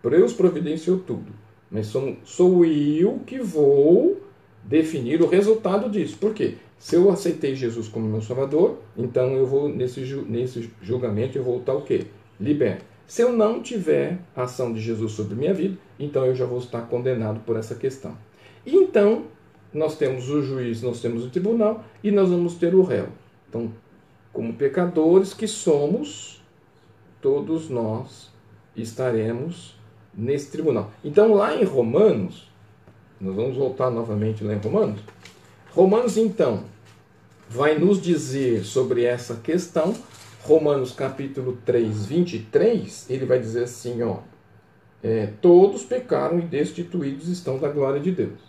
Deus 0.08 0.32
providenciou 0.32 1.00
tudo, 1.00 1.32
mas 1.72 1.88
sou, 1.88 2.16
sou 2.24 2.64
eu 2.64 3.20
que 3.26 3.40
vou 3.40 4.22
definir 4.64 5.20
o 5.20 5.28
resultado 5.28 5.90
disso. 5.90 6.16
Por 6.20 6.36
quê? 6.36 6.58
Se 6.78 6.96
eu 6.96 7.10
aceitei 7.10 7.56
Jesus 7.56 7.88
como 7.88 8.08
meu 8.08 8.22
salvador, 8.22 8.78
então 8.96 9.34
eu 9.34 9.48
vou, 9.48 9.70
nesse, 9.70 10.02
nesse 10.28 10.70
julgamento, 10.84 11.36
eu 11.36 11.44
vou 11.44 11.62
estar 11.62 11.74
o 11.74 11.82
quê? 11.82 12.06
Liberto. 12.40 12.86
Se 13.08 13.22
eu 13.22 13.32
não 13.34 13.62
tiver 13.62 14.20
a 14.36 14.44
ação 14.44 14.74
de 14.74 14.82
Jesus 14.82 15.12
sobre 15.12 15.36
minha 15.36 15.54
vida, 15.54 15.78
então 16.00 16.26
eu 16.26 16.36
já 16.36 16.46
vou 16.46 16.60
estar 16.60 16.82
condenado 16.84 17.42
por 17.46 17.58
essa 17.58 17.76
questão. 17.76 18.18
E 18.66 18.76
então, 18.76 19.26
nós 19.74 19.98
temos 19.98 20.30
o 20.30 20.42
juiz, 20.42 20.82
nós 20.82 21.02
temos 21.02 21.26
o 21.26 21.30
tribunal 21.30 21.84
e 22.04 22.12
nós 22.12 22.30
vamos 22.30 22.56
ter 22.56 22.74
o 22.74 22.82
réu. 22.82 23.08
Então, 23.50 23.72
como 24.32 24.54
pecadores 24.54 25.34
que 25.34 25.48
somos, 25.48 26.42
todos 27.22 27.70
nós 27.70 28.32
estaremos 28.76 29.76
nesse 30.14 30.52
tribunal. 30.52 30.92
Então, 31.04 31.34
lá 31.34 31.56
em 31.56 31.64
Romanos, 31.64 32.50
nós 33.20 33.36
vamos 33.36 33.58
voltar 33.58 33.90
novamente 33.90 34.44
lá 34.44 34.54
em 34.54 34.58
Romanos. 34.58 35.02
Romanos, 35.72 36.18
então, 36.18 36.66
vai 37.50 37.78
nos 37.78 38.02
dizer 38.02 38.64
sobre 38.64 39.04
essa 39.04 39.36
questão 39.36 39.94
Romanos 40.44 40.92
capítulo 40.92 41.58
3, 41.66 42.06
23, 42.06 43.10
ele 43.10 43.26
vai 43.26 43.40
dizer 43.40 43.64
assim, 43.64 44.02
ó, 44.04 44.18
é, 45.02 45.28
todos 45.42 45.86
pecaram 45.86 46.38
e 46.38 46.42
destituídos 46.42 47.30
estão 47.30 47.58
da 47.58 47.70
glória 47.70 48.02
de 48.02 48.12
Deus. 48.12 48.40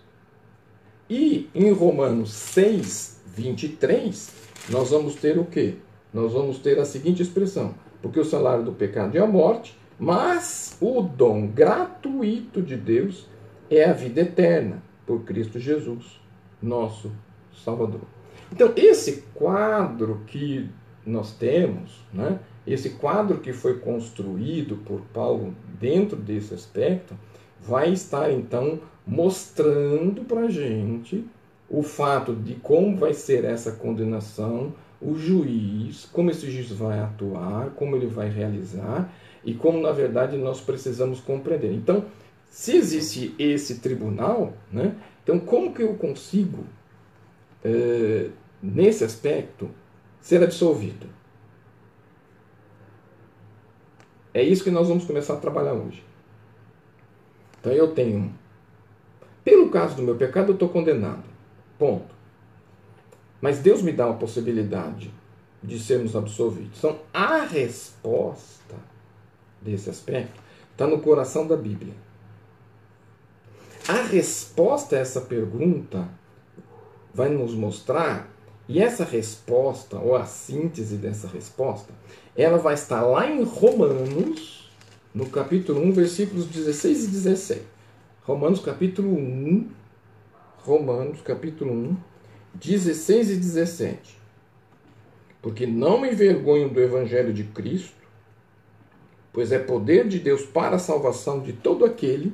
E 1.08 1.48
em 1.54 1.70
Romanos 1.70 2.32
6, 2.32 3.20
23, 3.36 4.32
nós 4.70 4.90
vamos 4.90 5.14
ter 5.14 5.38
o 5.38 5.44
quê? 5.44 5.76
Nós 6.12 6.32
vamos 6.32 6.58
ter 6.58 6.80
a 6.80 6.84
seguinte 6.84 7.22
expressão, 7.22 7.76
porque 8.02 8.18
o 8.18 8.24
salário 8.24 8.64
do 8.64 8.72
pecado 8.72 9.16
é 9.16 9.20
a 9.20 9.26
morte, 9.26 9.78
mas 9.96 10.76
o 10.80 11.00
dom 11.00 11.46
gratuito 11.46 12.60
de 12.60 12.76
Deus 12.76 13.28
é 13.70 13.84
a 13.84 13.92
vida 13.92 14.22
eterna 14.22 14.82
por 15.06 15.20
Cristo 15.20 15.60
Jesus, 15.60 16.20
nosso 16.60 17.12
Salvador. 17.64 18.02
Então, 18.50 18.72
esse 18.74 19.22
quadro 19.32 20.22
que 20.26 20.68
nós 21.06 21.32
temos, 21.32 22.02
né, 22.12 22.38
esse 22.66 22.90
quadro 22.90 23.38
que 23.38 23.52
foi 23.52 23.78
construído 23.78 24.76
por 24.76 25.00
Paulo 25.12 25.54
dentro 25.78 26.16
desse 26.16 26.54
aspecto, 26.54 27.14
vai 27.60 27.92
estar 27.92 28.30
então 28.30 28.80
mostrando 29.06 30.24
para 30.24 30.42
a 30.42 30.50
gente 30.50 31.24
o 31.68 31.82
fato 31.82 32.34
de 32.34 32.54
como 32.54 32.96
vai 32.96 33.12
ser 33.12 33.44
essa 33.44 33.72
condenação, 33.72 34.72
o 35.00 35.14
juiz, 35.16 36.08
como 36.12 36.30
esse 36.30 36.50
juiz 36.50 36.70
vai 36.70 36.98
atuar, 37.00 37.70
como 37.70 37.96
ele 37.96 38.06
vai 38.06 38.30
realizar 38.30 39.12
e 39.44 39.52
como 39.52 39.80
na 39.80 39.92
verdade 39.92 40.36
nós 40.38 40.60
precisamos 40.60 41.20
compreender. 41.20 41.72
Então, 41.72 42.04
se 42.48 42.76
existe 42.76 43.34
esse 43.38 43.80
tribunal, 43.80 44.54
né, 44.72 44.94
então 45.22 45.38
como 45.38 45.74
que 45.74 45.82
eu 45.82 45.94
consigo, 45.94 46.64
é, 47.62 48.28
nesse 48.62 49.04
aspecto, 49.04 49.68
ser 50.24 50.42
absolvido. 50.42 51.06
É 54.32 54.42
isso 54.42 54.64
que 54.64 54.70
nós 54.70 54.88
vamos 54.88 55.04
começar 55.04 55.34
a 55.34 55.36
trabalhar 55.36 55.74
hoje. 55.74 56.02
Então 57.60 57.70
eu 57.70 57.94
tenho. 57.94 58.34
Pelo 59.44 59.68
caso 59.68 59.96
do 59.96 60.02
meu 60.02 60.16
pecado, 60.16 60.48
eu 60.48 60.54
estou 60.54 60.70
condenado. 60.70 61.24
Ponto. 61.78 62.14
Mas 63.38 63.58
Deus 63.58 63.82
me 63.82 63.92
dá 63.92 64.06
uma 64.06 64.16
possibilidade 64.16 65.12
de 65.62 65.78
sermos 65.78 66.16
absolvidos. 66.16 66.78
Então 66.78 66.98
a 67.12 67.44
resposta 67.44 68.76
desse 69.60 69.90
aspecto 69.90 70.40
está 70.72 70.86
no 70.86 71.00
coração 71.02 71.46
da 71.46 71.56
Bíblia. 71.56 71.92
A 73.86 74.00
resposta 74.04 74.96
a 74.96 75.00
essa 75.00 75.20
pergunta 75.20 76.08
vai 77.12 77.28
nos 77.28 77.54
mostrar 77.54 78.33
e 78.68 78.80
essa 78.80 79.04
resposta, 79.04 79.98
ou 79.98 80.16
a 80.16 80.24
síntese 80.24 80.96
dessa 80.96 81.28
resposta, 81.28 81.92
ela 82.34 82.56
vai 82.56 82.74
estar 82.74 83.02
lá 83.02 83.30
em 83.30 83.42
Romanos, 83.42 84.70
no 85.14 85.26
capítulo 85.26 85.82
1, 85.82 85.92
versículos 85.92 86.46
16 86.46 87.04
e 87.04 87.08
17. 87.08 87.62
Romanos 88.22 88.60
capítulo 88.60 89.14
1, 89.14 89.68
Romanos 90.58 91.20
capítulo 91.20 91.72
1, 91.72 91.96
16 92.54 93.30
e 93.30 93.36
17. 93.36 94.18
Porque 95.42 95.66
não 95.66 96.00
me 96.00 96.10
envergonho 96.10 96.70
do 96.70 96.80
evangelho 96.80 97.34
de 97.34 97.44
Cristo, 97.44 98.02
pois 99.30 99.52
é 99.52 99.58
poder 99.58 100.08
de 100.08 100.18
Deus 100.18 100.42
para 100.42 100.76
a 100.76 100.78
salvação 100.78 101.40
de 101.40 101.52
todo 101.52 101.84
aquele 101.84 102.32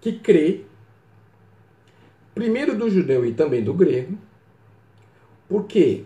que 0.00 0.18
crê, 0.18 0.62
primeiro 2.34 2.76
do 2.76 2.88
judeu 2.88 3.26
e 3.26 3.34
também 3.34 3.62
do 3.62 3.74
grego, 3.74 4.16
porque 5.48 6.04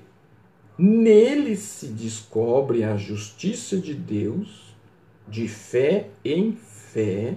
nele 0.79 1.57
se 1.57 1.89
descobre 1.89 2.85
a 2.85 2.97
justiça 2.97 3.77
de 3.77 3.95
Deus, 3.95 4.75
de 5.27 5.49
fé 5.49 6.11
em 6.25 6.53
fé, 6.53 7.37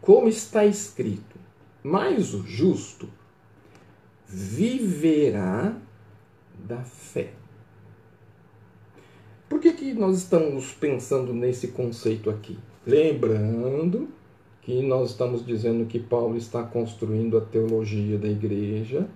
como 0.00 0.28
está 0.28 0.64
escrito: 0.64 1.38
mas 1.82 2.34
o 2.34 2.46
justo 2.46 3.08
viverá 4.26 5.76
da 6.66 6.82
fé. 6.82 7.32
Por 9.48 9.60
que, 9.60 9.72
que 9.72 9.92
nós 9.92 10.16
estamos 10.16 10.72
pensando 10.72 11.34
nesse 11.34 11.68
conceito 11.68 12.30
aqui? 12.30 12.58
Lembrando 12.86 14.08
que 14.62 14.80
nós 14.80 15.10
estamos 15.10 15.44
dizendo 15.44 15.84
que 15.86 15.98
Paulo 15.98 16.36
está 16.36 16.62
construindo 16.62 17.36
a 17.36 17.40
teologia 17.40 18.16
da 18.16 18.28
igreja, 18.28 19.08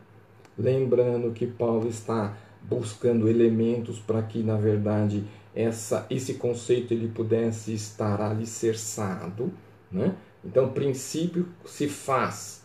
lembrando 0.59 1.33
que 1.33 1.47
Paulo 1.47 1.89
está 1.89 2.37
buscando 2.63 3.29
elementos 3.29 3.99
para 3.99 4.23
que, 4.23 4.43
na 4.43 4.57
verdade, 4.57 5.25
essa, 5.55 6.07
esse 6.11 6.35
conceito 6.35 6.93
ele 6.93 7.09
pudesse 7.09 7.73
estar 7.73 8.21
alicerçado. 8.21 9.53
Né? 9.91 10.15
Então, 10.45 10.69
princípio 10.69 11.49
se 11.65 11.89
faz 11.89 12.63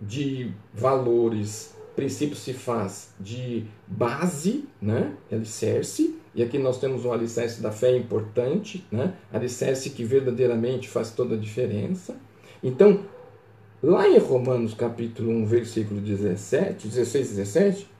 de 0.00 0.50
valores, 0.72 1.74
princípio 1.94 2.36
se 2.36 2.52
faz 2.52 3.14
de 3.20 3.64
base, 3.86 4.64
né? 4.80 5.14
alicerce, 5.30 6.16
e 6.34 6.42
aqui 6.42 6.58
nós 6.58 6.78
temos 6.78 7.04
um 7.04 7.12
alicerce 7.12 7.60
da 7.60 7.70
fé 7.70 7.94
importante, 7.94 8.86
né? 8.90 9.14
alicerce 9.32 9.90
que 9.90 10.02
verdadeiramente 10.02 10.88
faz 10.88 11.10
toda 11.10 11.34
a 11.34 11.38
diferença. 11.38 12.16
Então, 12.62 13.04
lá 13.82 14.08
em 14.08 14.16
Romanos 14.18 14.74
capítulo 14.74 15.30
1, 15.30 15.46
versículo 15.46 16.00
17, 16.00 16.86
16 16.86 17.26
e 17.26 17.34
17, 17.34 17.90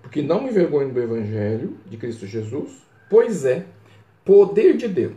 porque 0.00 0.22
não 0.22 0.42
me 0.42 0.50
envergonho 0.50 0.92
do 0.92 1.00
Evangelho 1.00 1.76
de 1.86 1.96
Cristo 1.96 2.26
Jesus, 2.26 2.82
pois 3.10 3.44
é 3.44 3.66
poder 4.24 4.76
de 4.76 4.86
Deus 4.86 5.16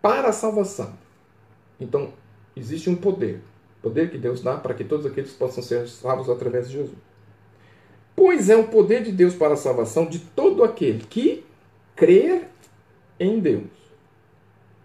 para 0.00 0.28
a 0.28 0.32
salvação. 0.32 0.94
Então, 1.78 2.12
existe 2.56 2.88
um 2.88 2.96
poder, 2.96 3.40
poder 3.82 4.10
que 4.10 4.16
Deus 4.16 4.42
dá 4.42 4.56
para 4.56 4.74
que 4.74 4.84
todos 4.84 5.04
aqueles 5.04 5.32
possam 5.32 5.62
ser 5.62 5.86
salvos 5.86 6.30
através 6.30 6.68
de 6.68 6.78
Jesus. 6.78 6.98
Pois 8.16 8.48
é 8.48 8.56
o 8.56 8.68
poder 8.68 9.02
de 9.02 9.12
Deus 9.12 9.34
para 9.34 9.54
a 9.54 9.56
salvação 9.56 10.06
de 10.06 10.18
todo 10.18 10.64
aquele 10.64 11.04
que 11.04 11.44
crer 11.94 12.48
em 13.20 13.38
Deus. 13.38 13.78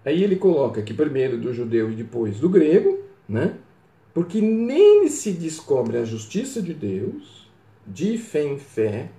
Aí 0.05 0.23
ele 0.23 0.35
coloca 0.35 0.81
que 0.81 0.93
primeiro 0.93 1.37
do 1.37 1.53
judeu 1.53 1.89
e 1.89 1.95
depois 1.95 2.39
do 2.39 2.49
grego, 2.49 2.99
né? 3.27 3.55
Porque 4.13 4.39
nele 4.39 5.09
se 5.09 5.31
descobre 5.31 5.97
a 5.97 6.05
justiça 6.05 6.61
de 6.61 6.73
Deus, 6.73 7.49
de 7.85 8.17
fé 8.17 8.43
em 8.43 8.59
fé, 8.59 9.09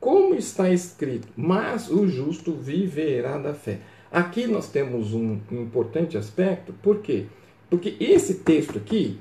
como 0.00 0.34
está 0.34 0.70
escrito, 0.70 1.26
mas 1.36 1.90
o 1.90 2.06
justo 2.06 2.52
viverá 2.52 3.36
da 3.36 3.52
fé. 3.52 3.80
Aqui 4.10 4.46
nós 4.46 4.70
temos 4.70 5.12
um 5.12 5.40
importante 5.50 6.16
aspecto, 6.16 6.72
por 6.72 6.98
quê? 6.98 7.26
Porque 7.68 7.96
esse 8.00 8.36
texto 8.36 8.78
aqui 8.78 9.18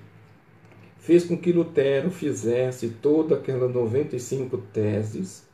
fez 1.00 1.26
com 1.26 1.36
que 1.36 1.52
Lutero 1.52 2.12
fizesse 2.12 2.90
toda 3.02 3.36
aquela 3.36 3.68
95 3.68 4.58
teses 4.72 5.46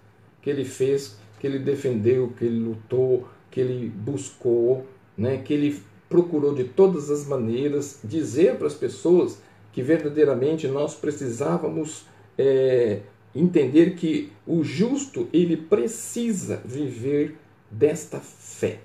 que 0.41 0.49
ele 0.49 0.65
fez, 0.65 1.17
que 1.39 1.47
ele 1.47 1.59
defendeu, 1.59 2.33
que 2.37 2.45
ele 2.45 2.59
lutou, 2.59 3.27
que 3.49 3.61
ele 3.61 3.89
buscou, 3.89 4.85
né, 5.17 5.37
que 5.37 5.53
ele 5.53 5.81
procurou 6.09 6.53
de 6.53 6.65
todas 6.65 7.09
as 7.09 7.25
maneiras 7.25 7.99
dizer 8.03 8.57
para 8.57 8.67
as 8.67 8.73
pessoas 8.75 9.39
que 9.73 9.81
verdadeiramente 9.81 10.67
nós 10.67 10.93
precisávamos 10.93 12.05
é, 12.37 13.01
entender 13.35 13.95
que 13.95 14.31
o 14.45 14.63
justo 14.63 15.27
ele 15.33 15.57
precisa 15.57 16.61
viver 16.63 17.35
desta 17.69 18.19
fé. 18.19 18.79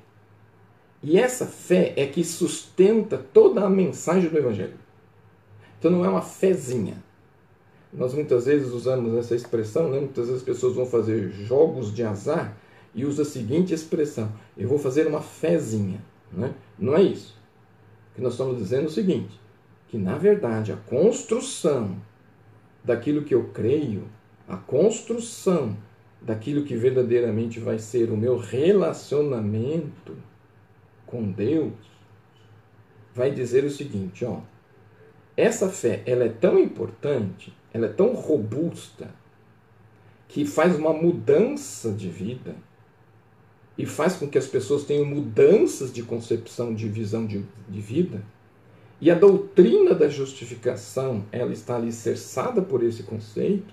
E 1.03 1.19
essa 1.19 1.47
fé 1.47 1.93
é 1.97 2.07
que 2.07 2.25
sustenta 2.25 3.19
toda 3.19 3.63
a 3.63 3.71
mensagem 3.71 4.31
do 4.31 4.39
Evangelho. 4.39 4.75
Então 5.79 5.91
não 5.91 6.05
é 6.05 6.09
uma 6.09 6.23
fezinha. 6.23 6.97
Nós 7.93 8.13
muitas 8.13 8.47
vezes 8.47 8.73
usamos 8.73 9.15
essa 9.17 9.35
expressão, 9.35 9.91
né? 9.91 10.01
muitas 10.01 10.27
vezes 10.27 10.41
as 10.41 10.47
pessoas 10.47 10.75
vão 10.75 10.87
fazer 10.87 11.31
jogos 11.31 11.95
de 11.95 12.03
azar 12.03 12.57
e 12.95 13.05
usa 13.05 13.23
a 13.23 13.27
seguinte 13.27 13.73
expressão: 13.73 14.33
eu 14.57 14.69
vou 14.69 14.79
fazer 14.79 15.07
uma 15.07 15.21
fezinha. 15.21 16.03
Né? 16.33 16.53
Não 16.79 16.97
é 16.97 17.03
isso. 17.03 17.37
O 18.13 18.17
que 18.17 18.23
nós 18.23 18.33
estamos 18.33 18.59
dizendo 18.59 18.85
é 18.85 18.87
o 18.87 18.91
seguinte: 18.91 19.39
que 19.89 19.99
na 19.99 20.17
verdade 20.17 20.73
a 20.73 20.77
construção 20.77 21.97
daquilo 22.85 23.25
que 23.25 23.35
eu 23.35 23.49
creio, 23.49 24.05
a 24.47 24.57
construção 24.57 25.77
daquilo 26.21 26.65
que 26.65 26.77
verdadeiramente 26.77 27.61
vai 27.61 27.79
ser 27.79 28.11
o 28.11 28.17
meu 28.17 28.39
relacionamento 28.39 30.17
com 31.07 31.31
Deus, 31.31 31.73
vai 33.15 33.31
dizer 33.31 33.65
o 33.65 33.71
seguinte, 33.71 34.25
ó, 34.25 34.41
essa 35.37 35.69
fé, 35.69 36.03
ela 36.05 36.25
é 36.25 36.29
tão 36.29 36.59
importante, 36.59 37.53
ela 37.73 37.87
é 37.87 37.93
tão 37.93 38.13
robusta, 38.13 39.09
que 40.29 40.45
faz 40.45 40.77
uma 40.77 40.93
mudança 40.93 41.91
de 41.91 42.09
vida 42.09 42.55
e 43.79 43.87
faz 43.87 44.17
com 44.17 44.29
que 44.29 44.37
as 44.37 44.47
pessoas 44.47 44.85
tenham 44.85 45.07
mudanças 45.07 45.93
de 45.93 46.03
concepção, 46.03 46.75
de 46.75 46.89
visão 46.89 47.27
de, 47.27 47.45
de 47.69 47.81
vida. 47.81 48.23
E 49.01 49.11
a 49.11 49.15
doutrina 49.15 49.95
da 49.95 50.09
justificação, 50.09 51.25
ela 51.31 51.53
está 51.53 51.77
alicerçada 51.77 52.61
por 52.61 52.83
esse 52.83 53.05
conceito, 53.05 53.73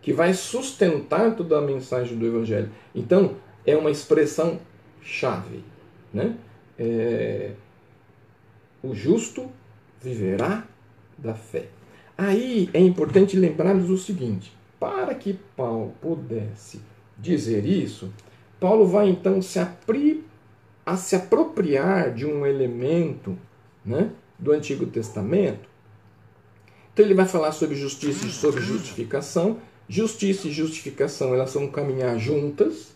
que 0.00 0.12
vai 0.12 0.34
sustentar 0.34 1.34
toda 1.36 1.58
a 1.58 1.62
mensagem 1.62 2.16
do 2.16 2.26
Evangelho. 2.26 2.70
Então, 2.94 3.36
é 3.66 3.76
uma 3.76 3.90
expressão 3.90 4.60
chave. 5.00 5.64
Né? 6.12 6.36
É, 6.78 7.52
o 8.82 8.94
justo 8.94 9.50
viverá 10.00 10.66
da 11.16 11.34
fé. 11.34 11.68
Aí 12.18 12.68
é 12.72 12.80
importante 12.80 13.36
lembrarmos 13.36 13.90
o 13.90 13.96
seguinte: 13.96 14.52
para 14.78 15.14
que 15.14 15.38
Paulo 15.56 15.94
pudesse 16.00 16.80
dizer 17.18 17.64
isso, 17.64 18.12
Paulo 18.58 18.86
vai 18.86 19.08
então 19.08 19.40
se 19.40 19.58
apri, 19.58 20.24
a 20.84 20.96
se 20.96 21.14
apropriar 21.14 22.12
de 22.12 22.26
um 22.26 22.44
elemento 22.44 23.38
né, 23.84 24.10
do 24.42 24.50
Antigo 24.50 24.86
Testamento. 24.86 25.68
Então 26.92 27.06
ele 27.06 27.14
vai 27.14 27.26
falar 27.26 27.52
sobre 27.52 27.76
justiça 27.76 28.26
e 28.26 28.30
sobre 28.30 28.60
justificação. 28.60 29.58
Justiça 29.88 30.48
e 30.48 30.52
justificação 30.52 31.32
elas 31.32 31.54
vão 31.54 31.68
caminhar 31.68 32.18
juntas. 32.18 32.94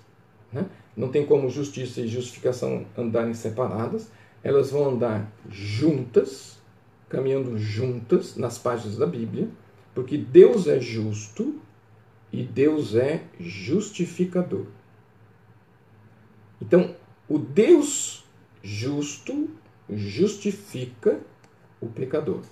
Né? 0.52 0.66
Não 0.96 1.08
tem 1.08 1.24
como 1.24 1.48
justiça 1.48 2.00
e 2.00 2.08
justificação 2.08 2.84
andarem 2.98 3.32
separadas. 3.32 4.10
Elas 4.42 4.70
vão 4.70 4.90
andar 4.90 5.32
juntas 5.48 6.56
caminhando 7.08 7.56
juntas 7.56 8.36
nas 8.36 8.58
páginas 8.58 8.96
da 8.96 9.06
Bíblia, 9.06 9.48
porque 9.94 10.18
Deus 10.18 10.66
é 10.66 10.80
justo 10.80 11.60
e 12.32 12.42
Deus 12.42 12.96
é 12.96 13.22
justificador. 13.38 14.66
Então, 16.60 16.96
o 17.28 17.38
Deus 17.38 18.24
justo 18.60 19.48
justifica 19.88 21.20
o 21.80 21.86
pecador. 21.86 22.42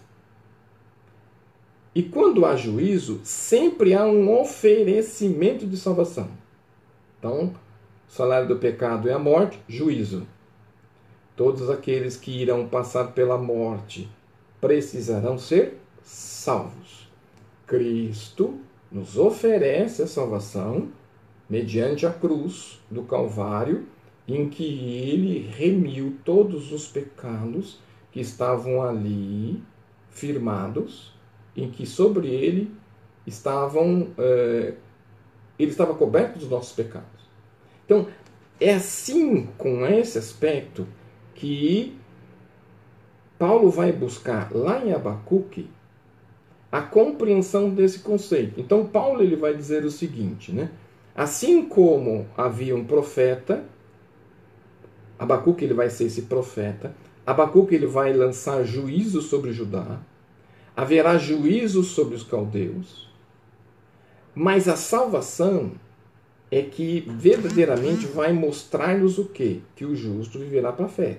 E 1.95 2.03
quando 2.03 2.45
há 2.45 2.57
juízo, 2.57 3.21
sempre 3.23 3.95
há 3.95 4.05
um 4.05 4.41
oferecimento 4.41 5.67
de 5.67 5.77
salvação. 5.77 6.29
Então, 7.19 7.55
o 8.09 8.13
salário 8.13 8.49
do 8.49 8.57
pecado 8.57 9.09
é 9.09 9.13
a 9.13 9.19
morte, 9.19 9.61
juízo. 9.69 10.27
Todos 11.37 11.71
aqueles 11.71 12.17
que 12.17 12.31
irão 12.31 12.67
passar 12.67 13.13
pela 13.13 13.39
morte 13.39 14.09
precisarão 14.61 15.39
ser 15.39 15.79
salvos. 16.03 17.09
Cristo 17.67 18.59
nos 18.91 19.17
oferece 19.17 20.03
a 20.03 20.07
salvação 20.07 20.89
mediante 21.49 22.07
a 22.07 22.11
cruz 22.11 22.81
do 22.91 23.03
Calvário, 23.03 23.87
em 24.27 24.49
que 24.49 24.65
ele 24.65 25.51
remiu 25.57 26.17
todos 26.25 26.73
os 26.73 26.87
pecados 26.89 27.79
que 28.15 28.21
estavam 28.21 28.81
ali 28.81 29.61
firmados, 30.09 31.13
em 31.57 31.69
que 31.69 31.85
sobre 31.85 32.29
ele 32.29 32.73
estavam 33.27 34.07
é, 34.17 34.75
ele 35.59 35.73
estava 35.73 35.95
coberto 35.95 36.39
dos 36.39 36.49
nossos 36.49 36.73
pecados. 36.73 37.09
Então, 37.85 38.07
é 38.61 38.75
assim, 38.75 39.47
com 39.59 39.85
esse 39.85 40.17
aspecto, 40.17 40.87
que 41.35 41.99
Paulo 43.37 43.69
vai 43.69 43.91
buscar 43.91 44.55
lá 44.55 44.85
em 44.85 44.93
Abacuque 44.93 45.69
a 46.71 46.83
compreensão 46.83 47.69
desse 47.69 47.99
conceito. 47.99 48.61
Então 48.61 48.87
Paulo 48.87 49.23
ele 49.23 49.35
vai 49.35 49.57
dizer 49.57 49.85
o 49.85 49.91
seguinte, 49.91 50.53
né? 50.53 50.71
Assim 51.17 51.69
como 51.69 52.29
havia 52.37 52.77
um 52.77 52.85
profeta, 52.85 53.65
Abacuque 55.19 55.65
ele 55.65 55.75
vai 55.75 55.91
ser 55.91 56.05
esse 56.05 56.23
profeta, 56.23 56.95
Abacuque 57.27 57.75
ele 57.75 57.87
vai 57.87 58.13
lançar 58.13 58.65
juízo 58.65 59.23
sobre 59.23 59.53
Judá, 59.53 60.01
haverá 60.77 61.17
juízo 61.17 61.83
sobre 61.83 62.15
os 62.15 62.23
caldeus, 62.23 63.09
mas 64.35 64.69
a 64.69 64.77
salvação 64.77 65.73
é 66.51 66.63
que 66.63 67.05
verdadeiramente 67.09 68.07
vai 68.07 68.33
mostrar-nos 68.33 69.19
o 69.19 69.25
quê? 69.27 69.61
Que 69.75 69.85
o 69.85 69.97
justo 69.97 70.39
viverá 70.39 70.73
para 70.73 70.87
a 70.87 70.89
fé. 70.89 71.19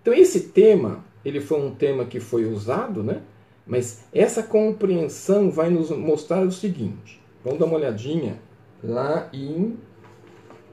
Então 0.00 0.14
esse 0.14 0.48
tema, 0.48 1.04
ele 1.24 1.40
foi 1.40 1.60
um 1.60 1.74
tema 1.74 2.04
que 2.04 2.20
foi 2.20 2.46
usado, 2.46 3.02
né? 3.02 3.22
Mas 3.66 4.04
essa 4.12 4.42
compreensão 4.42 5.50
vai 5.50 5.70
nos 5.70 5.90
mostrar 5.90 6.42
o 6.44 6.50
seguinte. 6.50 7.20
Vamos 7.44 7.58
dar 7.58 7.66
uma 7.66 7.76
olhadinha 7.76 8.40
lá 8.82 9.28
em 9.32 9.78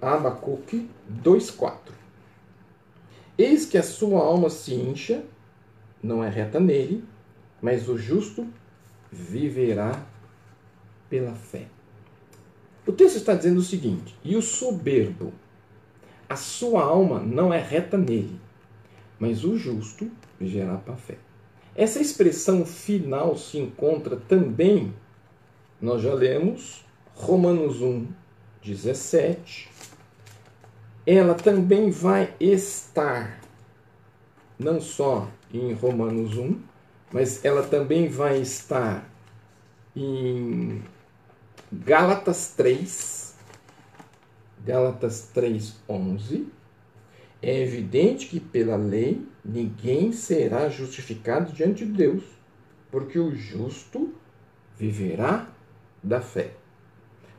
Abacuque 0.02 0.90
2,4. 1.24 1.97
Eis 3.38 3.66
que 3.66 3.78
a 3.78 3.84
sua 3.84 4.20
alma 4.20 4.50
se 4.50 4.74
incha, 4.74 5.24
não 6.02 6.24
é 6.24 6.30
reta 6.30 6.60
nele, 6.60 7.04
mas 7.62 7.88
o 7.88 7.98
justo 7.98 8.48
viverá 9.12 10.04
pela 11.10 11.34
fé. 11.34 11.68
O 12.86 12.92
texto 12.92 13.18
está 13.18 13.36
dizendo 13.36 13.60
o 13.60 13.64
seguinte: 13.64 14.16
e 14.24 14.36
o 14.36 14.42
soberbo, 14.42 15.34
a 16.28 16.36
sua 16.36 16.84
alma 16.84 17.20
não 17.20 17.54
é 17.54 17.62
reta 17.62 17.98
nele, 17.98 18.40
mas 19.20 19.44
o 19.44 19.56
justo 19.56 20.10
viverá 20.40 20.78
pela 20.78 20.98
fé. 20.98 21.18
Essa 21.76 22.00
expressão 22.00 22.66
final 22.66 23.38
se 23.38 23.60
encontra 23.60 24.16
também, 24.16 24.94
nós 25.80 26.02
já 26.02 26.14
lemos, 26.14 26.84
Romanos 27.14 27.82
1, 27.82 28.08
17. 28.64 29.70
Ela 31.10 31.36
também 31.36 31.90
vai 31.90 32.36
estar, 32.38 33.40
não 34.60 34.82
só 34.82 35.32
em 35.54 35.72
Romanos 35.72 36.36
1, 36.36 36.60
mas 37.14 37.46
ela 37.46 37.64
também 37.66 38.10
vai 38.10 38.42
estar 38.42 39.10
em 39.96 40.84
Gálatas 41.72 42.54
3, 42.58 43.38
Gálatas 44.66 45.30
3, 45.34 45.78
11. 45.88 46.46
É 47.42 47.58
evidente 47.62 48.28
que 48.28 48.42
pela 48.42 48.76
lei 48.76 49.26
ninguém 49.46 50.12
será 50.12 50.68
justificado 50.68 51.54
diante 51.54 51.86
de 51.86 51.94
Deus, 51.94 52.24
porque 52.92 53.18
o 53.18 53.34
justo 53.34 54.14
viverá 54.78 55.48
da 56.04 56.20
fé. 56.20 56.52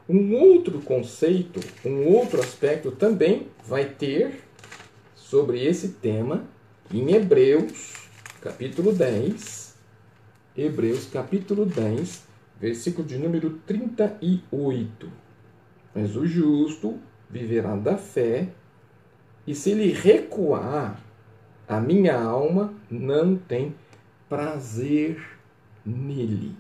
Um 0.09 0.33
outro 0.37 0.81
conceito, 0.81 1.61
um 1.85 2.07
outro 2.07 2.41
aspecto 2.41 2.91
também 2.91 3.49
vai 3.67 3.85
ter 3.85 4.43
sobre 5.15 5.63
esse 5.63 5.89
tema 5.89 6.47
em 6.91 7.13
Hebreus, 7.13 8.09
capítulo 8.41 8.95
10. 8.95 9.77
Hebreus, 10.57 11.05
capítulo 11.05 11.67
10, 11.67 12.27
versículo 12.59 13.07
de 13.07 13.19
número 13.19 13.51
38. 13.67 15.13
Mas 15.95 16.17
o 16.17 16.25
justo 16.25 16.99
viverá 17.29 17.77
da 17.77 17.99
fé, 17.99 18.49
e 19.47 19.55
se 19.55 19.73
ele 19.73 19.93
recuar, 19.93 21.03
a 21.69 21.83
minha 21.83 22.19
alma 22.19 22.73
não 22.91 23.37
tem 23.37 23.75
prazer 24.27 25.21
nele. 25.85 26.57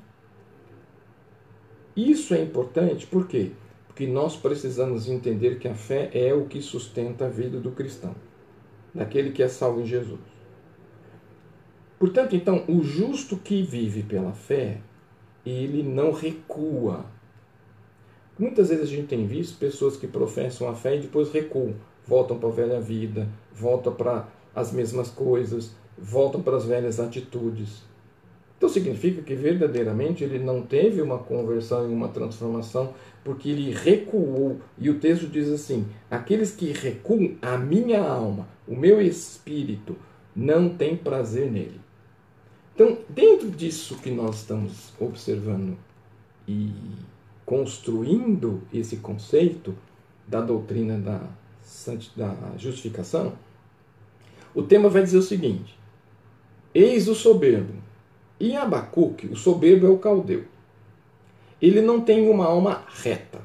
Isso 1.98 2.32
é 2.32 2.40
importante 2.40 3.08
por 3.08 3.26
quê? 3.26 3.50
Porque 3.88 4.06
nós 4.06 4.36
precisamos 4.36 5.08
entender 5.08 5.58
que 5.58 5.66
a 5.66 5.74
fé 5.74 6.08
é 6.12 6.32
o 6.32 6.44
que 6.46 6.62
sustenta 6.62 7.26
a 7.26 7.28
vida 7.28 7.58
do 7.58 7.72
cristão, 7.72 8.14
daquele 8.94 9.32
que 9.32 9.42
é 9.42 9.48
salvo 9.48 9.80
em 9.80 9.86
Jesus. 9.86 10.20
Portanto, 11.98 12.36
então, 12.36 12.64
o 12.68 12.84
justo 12.84 13.36
que 13.36 13.62
vive 13.62 14.04
pela 14.04 14.32
fé, 14.32 14.80
ele 15.44 15.82
não 15.82 16.12
recua. 16.12 17.04
Muitas 18.38 18.68
vezes 18.68 18.84
a 18.84 18.86
gente 18.86 19.08
tem 19.08 19.26
visto 19.26 19.58
pessoas 19.58 19.96
que 19.96 20.06
professam 20.06 20.68
a 20.68 20.76
fé 20.76 20.96
e 20.96 21.00
depois 21.00 21.32
recuam 21.32 21.74
voltam 22.06 22.38
para 22.38 22.48
a 22.48 22.52
velha 22.52 22.80
vida, 22.80 23.28
voltam 23.52 23.92
para 23.92 24.28
as 24.54 24.72
mesmas 24.72 25.10
coisas, 25.10 25.74
voltam 25.98 26.42
para 26.42 26.56
as 26.56 26.64
velhas 26.64 26.98
atitudes. 26.98 27.82
Então 28.58 28.68
significa 28.68 29.22
que 29.22 29.36
verdadeiramente 29.36 30.24
ele 30.24 30.40
não 30.40 30.62
teve 30.62 31.00
uma 31.00 31.18
conversão 31.18 31.88
e 31.88 31.94
uma 31.94 32.08
transformação, 32.08 32.92
porque 33.24 33.48
ele 33.50 33.72
recuou. 33.72 34.60
E 34.76 34.90
o 34.90 34.98
texto 34.98 35.28
diz 35.28 35.48
assim: 35.48 35.86
aqueles 36.10 36.50
que 36.50 36.72
recuam, 36.72 37.36
a 37.40 37.56
minha 37.56 38.02
alma, 38.02 38.48
o 38.66 38.74
meu 38.74 39.00
espírito, 39.00 39.94
não 40.34 40.68
tem 40.68 40.96
prazer 40.96 41.50
nele. 41.50 41.80
Então, 42.74 42.98
dentro 43.08 43.48
disso 43.48 43.96
que 43.98 44.10
nós 44.10 44.36
estamos 44.36 44.92
observando 44.98 45.76
e 46.46 46.72
construindo 47.46 48.62
esse 48.74 48.96
conceito 48.96 49.74
da 50.26 50.40
doutrina 50.40 50.98
da 50.98 51.22
da 52.16 52.34
justificação, 52.56 53.34
o 54.54 54.62
tema 54.62 54.88
vai 54.88 55.02
dizer 55.02 55.18
o 55.18 55.22
seguinte: 55.22 55.78
Eis 56.74 57.08
o 57.08 57.14
soberbo. 57.14 57.87
Em 58.40 58.56
Abacuque, 58.56 59.26
o 59.26 59.36
soberbo 59.36 59.86
é 59.86 59.90
o 59.90 59.98
caldeu. 59.98 60.44
Ele 61.60 61.80
não 61.80 62.00
tem 62.00 62.28
uma 62.28 62.46
alma 62.46 62.84
reta. 63.02 63.40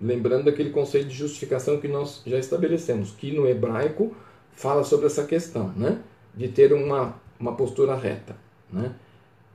Lembrando 0.00 0.44
daquele 0.44 0.70
conceito 0.70 1.08
de 1.08 1.14
justificação 1.14 1.80
que 1.80 1.88
nós 1.88 2.22
já 2.26 2.38
estabelecemos, 2.38 3.12
que 3.12 3.32
no 3.32 3.46
hebraico 3.46 4.14
fala 4.52 4.82
sobre 4.82 5.06
essa 5.06 5.24
questão, 5.24 5.68
né? 5.76 6.00
de 6.34 6.48
ter 6.48 6.72
uma, 6.72 7.14
uma 7.38 7.54
postura 7.54 7.96
reta. 7.96 8.36
Né? 8.72 8.92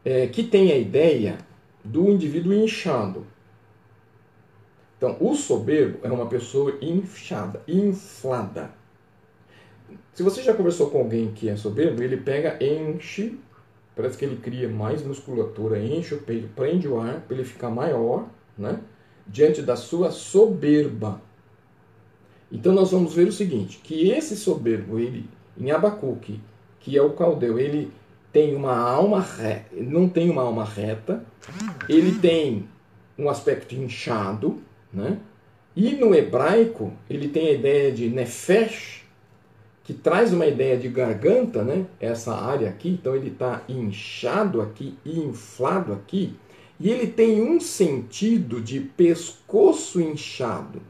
É, 0.03 0.27
que 0.27 0.43
tem 0.43 0.71
a 0.71 0.77
ideia 0.77 1.37
do 1.83 2.09
indivíduo 2.09 2.53
inchado. 2.53 3.25
Então, 4.97 5.17
o 5.19 5.35
soberbo 5.35 5.99
é 6.03 6.09
uma 6.09 6.27
pessoa 6.27 6.77
inchada, 6.81 7.61
inflada. 7.67 8.71
Se 10.13 10.23
você 10.23 10.41
já 10.41 10.53
conversou 10.53 10.89
com 10.89 10.99
alguém 10.99 11.31
que 11.31 11.49
é 11.49 11.57
soberbo, 11.57 12.01
ele 12.01 12.17
pega, 12.17 12.57
enche, 12.63 13.37
parece 13.95 14.17
que 14.17 14.25
ele 14.25 14.37
cria 14.37 14.67
mais 14.69 15.03
musculatura, 15.03 15.79
enche 15.79 16.15
o 16.15 16.19
peito, 16.19 16.49
prende 16.55 16.87
o 16.87 16.99
ar 16.99 17.21
para 17.21 17.35
ele 17.35 17.45
ficar 17.45 17.69
maior, 17.69 18.27
né? 18.57 18.79
Diante 19.27 19.61
da 19.61 19.75
sua 19.75 20.11
soberba. 20.11 21.21
Então 22.51 22.73
nós 22.73 22.91
vamos 22.91 23.13
ver 23.13 23.27
o 23.27 23.31
seguinte, 23.31 23.79
que 23.83 24.09
esse 24.09 24.35
soberbo, 24.35 24.99
ele 24.99 25.27
em 25.57 25.71
Abacuque, 25.71 26.39
que 26.79 26.97
é 26.97 27.01
o 27.01 27.11
caldeu, 27.11 27.57
ele 27.57 27.91
tem 28.31 28.55
uma 28.55 28.75
alma 28.75 29.21
reta, 29.21 29.75
não 29.75 30.09
tem 30.09 30.29
uma 30.29 30.41
alma 30.41 30.65
reta, 30.65 31.23
ele 31.87 32.19
tem 32.19 32.67
um 33.17 33.29
aspecto 33.29 33.75
inchado, 33.75 34.61
né? 34.91 35.19
E 35.75 35.91
no 35.93 36.13
hebraico, 36.13 36.93
ele 37.09 37.27
tem 37.27 37.47
a 37.47 37.51
ideia 37.53 37.91
de 37.91 38.09
nefesh, 38.09 39.02
que 39.83 39.93
traz 39.93 40.31
uma 40.31 40.45
ideia 40.45 40.77
de 40.77 40.87
garganta, 40.87 41.61
né? 41.63 41.85
essa 41.99 42.33
área 42.33 42.69
aqui, 42.69 42.89
então 42.89 43.15
ele 43.15 43.29
está 43.29 43.63
inchado 43.67 44.61
aqui 44.61 44.97
e 45.03 45.19
inflado 45.19 45.91
aqui, 45.91 46.37
e 46.79 46.89
ele 46.89 47.07
tem 47.07 47.41
um 47.41 47.59
sentido 47.59 48.61
de 48.61 48.79
pescoço 48.79 50.01
inchado. 50.01 50.81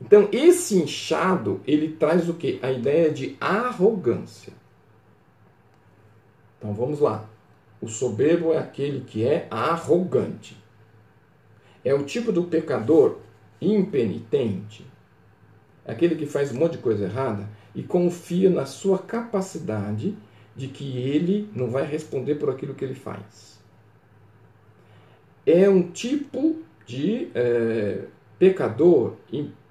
Então, 0.00 0.28
esse 0.30 0.76
inchado, 0.76 1.60
ele 1.66 1.88
traz 1.88 2.28
o 2.28 2.34
que? 2.34 2.60
A 2.62 2.70
ideia 2.70 3.10
de 3.10 3.36
arrogância. 3.40 4.52
Então, 6.56 6.72
vamos 6.72 7.00
lá. 7.00 7.28
O 7.80 7.88
soberbo 7.88 8.52
é 8.52 8.58
aquele 8.58 9.00
que 9.00 9.26
é 9.26 9.48
arrogante. 9.50 10.56
É 11.84 11.92
o 11.92 12.04
tipo 12.04 12.30
do 12.30 12.44
pecador 12.44 13.18
impenitente, 13.60 14.86
aquele 15.84 16.14
que 16.14 16.26
faz 16.26 16.52
um 16.52 16.58
monte 16.58 16.72
de 16.72 16.78
coisa 16.78 17.04
errada 17.04 17.48
e 17.74 17.82
confia 17.82 18.50
na 18.50 18.66
sua 18.66 18.98
capacidade 18.98 20.16
de 20.56 20.68
que 20.68 20.98
ele 20.98 21.48
não 21.54 21.70
vai 21.70 21.86
responder 21.86 22.34
por 22.34 22.50
aquilo 22.50 22.74
que 22.74 22.84
ele 22.84 22.94
faz. 22.94 23.58
É 25.46 25.68
um 25.68 25.90
tipo 25.90 26.56
de 26.84 27.28
é, 27.34 28.04
pecador 28.38 29.14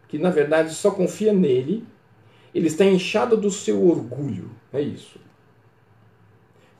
que, 0.07 0.17
na 0.17 0.29
verdade, 0.29 0.73
só 0.73 0.91
confia 0.91 1.33
nele, 1.33 1.83
ele 2.53 2.67
está 2.67 2.85
inchado 2.85 3.35
do 3.35 3.51
seu 3.51 3.85
orgulho. 3.85 4.49
É 4.71 4.81
isso. 4.81 5.19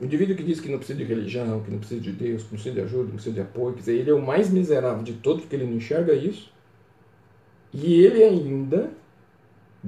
O 0.00 0.04
indivíduo 0.04 0.36
que 0.36 0.44
diz 0.44 0.60
que 0.60 0.68
não 0.70 0.78
precisa 0.78 0.98
de 0.98 1.04
religião, 1.04 1.60
que 1.60 1.70
não 1.70 1.78
precisa 1.78 2.00
de 2.00 2.12
Deus, 2.12 2.42
que 2.44 2.52
não 2.52 2.54
precisa 2.54 2.74
de 2.74 2.80
ajuda, 2.80 3.04
não 3.04 3.14
precisa 3.14 3.34
de 3.34 3.40
apoio, 3.40 3.74
quer 3.74 3.80
dizer, 3.80 3.96
ele 3.96 4.10
é 4.10 4.14
o 4.14 4.24
mais 4.24 4.48
miserável 4.48 5.02
de 5.02 5.14
todos 5.14 5.42
porque 5.42 5.56
ele 5.56 5.66
não 5.66 5.74
enxerga 5.74 6.14
isso. 6.14 6.52
E 7.72 8.00
ele 8.00 8.22
ainda 8.22 8.90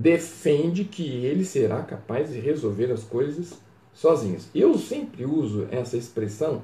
defende 0.00 0.84
que 0.84 1.26
ele 1.26 1.44
será 1.44 1.82
capaz 1.82 2.32
de 2.32 2.40
resolver 2.40 2.90
as 2.90 3.04
coisas 3.04 3.60
sozinhos. 3.92 4.48
Eu 4.54 4.78
sempre 4.78 5.26
uso 5.26 5.68
essa 5.70 5.94
expressão 5.94 6.62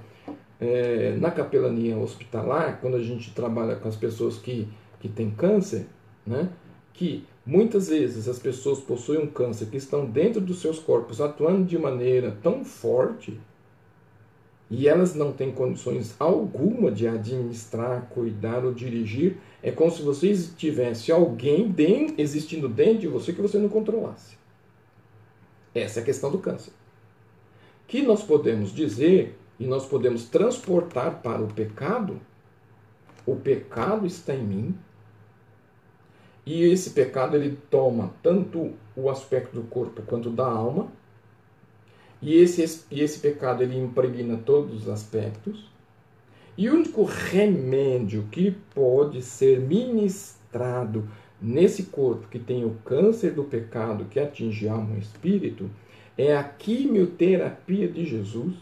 é, 0.59 1.15
na 1.21 1.31
capelania 1.31 1.99
hospitalar, 1.99 2.81
quando 2.81 2.97
a 2.97 3.03
gente 3.03 3.33
trabalha 3.33 3.77
com 3.77 3.89
as 3.89 3.97
pessoas 3.97 4.39
que, 4.39 4.67
que 4.99 5.09
têm 5.09 5.31
câncer, 5.31 5.85
né, 6.27 6.49
que 6.95 7.27
muitas 7.45 7.89
vezes 7.89 8.27
as 8.27 8.39
pessoas 8.39 8.81
possuem 8.81 9.21
um 9.21 9.27
câncer 9.27 9.67
que 9.67 9.77
estão 9.77 10.07
dentro 10.07 10.41
dos 10.41 10.63
seus 10.63 10.79
corpos 10.79 11.21
atuando 11.21 11.67
de 11.67 11.77
maneira 11.77 12.35
tão 12.43 12.65
forte 12.65 13.39
e 14.71 14.89
elas 14.89 15.15
não 15.15 15.33
têm 15.33 15.53
condições 15.53 16.15
alguma 16.19 16.91
de 16.91 17.07
administrar, 17.07 18.09
cuidar 18.11 18.65
ou 18.65 18.75
dirigir, 18.75 19.37
é 19.63 19.71
como 19.71 19.91
se 19.91 20.03
você 20.03 20.35
tivesse 20.57 21.13
alguém 21.13 21.69
dentro, 21.69 22.17
existindo 22.19 22.69
dentro 22.69 23.01
de 23.01 23.09
você 23.09 23.33
que 23.33 23.41
você 23.41 23.59
não 23.59 23.69
controlasse. 23.69 24.37
Essa 25.75 26.01
é 26.01 26.03
a 26.03 26.07
questão 26.07 26.31
do 26.31 26.39
câncer. 26.39 26.73
Que 27.87 28.03
nós 28.03 28.23
podemos 28.23 28.73
dizer 28.73 29.39
e 29.59 29.67
nós 29.67 29.87
podemos 29.87 30.25
transportar 30.25 31.23
para 31.23 31.43
o 31.43 31.53
pecado, 31.53 32.21
o 33.25 33.37
pecado 33.37 34.07
está 34.07 34.35
em 34.35 34.43
mim, 34.43 34.79
e 36.45 36.63
esse 36.65 36.91
pecado 36.91 37.37
ele 37.37 37.59
toma 37.71 38.15
tanto 38.23 38.73
o 38.97 39.11
aspecto 39.11 39.55
do 39.55 39.67
corpo 39.67 40.03
quanto 40.03 40.31
da 40.31 40.47
alma, 40.47 40.89
e 42.27 42.39
esse, 42.39 42.83
e 42.91 43.01
esse 43.01 43.21
pecado 43.21 43.63
ele 43.63 43.79
impregna 43.79 44.37
todos 44.37 44.83
os 44.83 44.89
aspectos. 44.89 45.71
E 46.59 46.69
o 46.69 46.75
único 46.75 47.05
remédio 47.05 48.27
que 48.33 48.51
pode 48.75 49.23
ser 49.23 49.61
ministrado 49.61 51.09
nesse 51.41 51.85
corpo 51.85 52.27
que 52.27 52.41
tem 52.41 52.65
o 52.65 52.79
câncer 52.85 53.31
do 53.31 53.45
pecado 53.45 54.07
que 54.07 54.19
atinge 54.19 54.67
alma 54.67 54.97
e 54.97 54.99
espírito 54.99 55.71
é 56.19 56.37
a 56.37 56.43
quimioterapia 56.43 57.87
de 57.87 58.05
Jesus, 58.05 58.57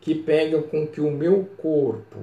que 0.00 0.14
pega 0.14 0.62
com 0.62 0.86
que 0.86 1.00
o 1.00 1.10
meu 1.10 1.44
corpo, 1.56 2.18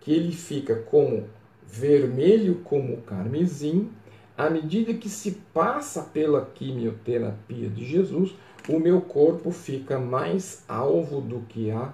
que 0.00 0.12
ele 0.12 0.32
fica 0.32 0.74
como 0.74 1.28
vermelho 1.64 2.56
como 2.64 2.96
carmesim, 3.02 3.88
à 4.36 4.50
medida 4.50 4.92
que 4.92 5.08
se 5.08 5.38
passa 5.54 6.02
pela 6.02 6.46
quimioterapia 6.46 7.68
de 7.68 7.84
Jesus, 7.84 8.34
o 8.76 8.80
meu 8.80 9.00
corpo 9.00 9.50
fica 9.50 9.98
mais 9.98 10.64
alvo 10.68 11.20
do 11.20 11.40
que 11.40 11.70
a 11.70 11.92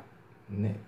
neve. 0.48 0.80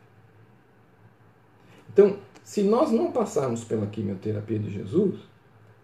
Então, 1.93 2.19
se 2.45 2.63
nós 2.63 2.91
não 2.91 3.11
passarmos 3.11 3.65
pela 3.65 3.87
quimioterapia 3.87 4.59
de 4.59 4.71
Jesus 4.71 5.21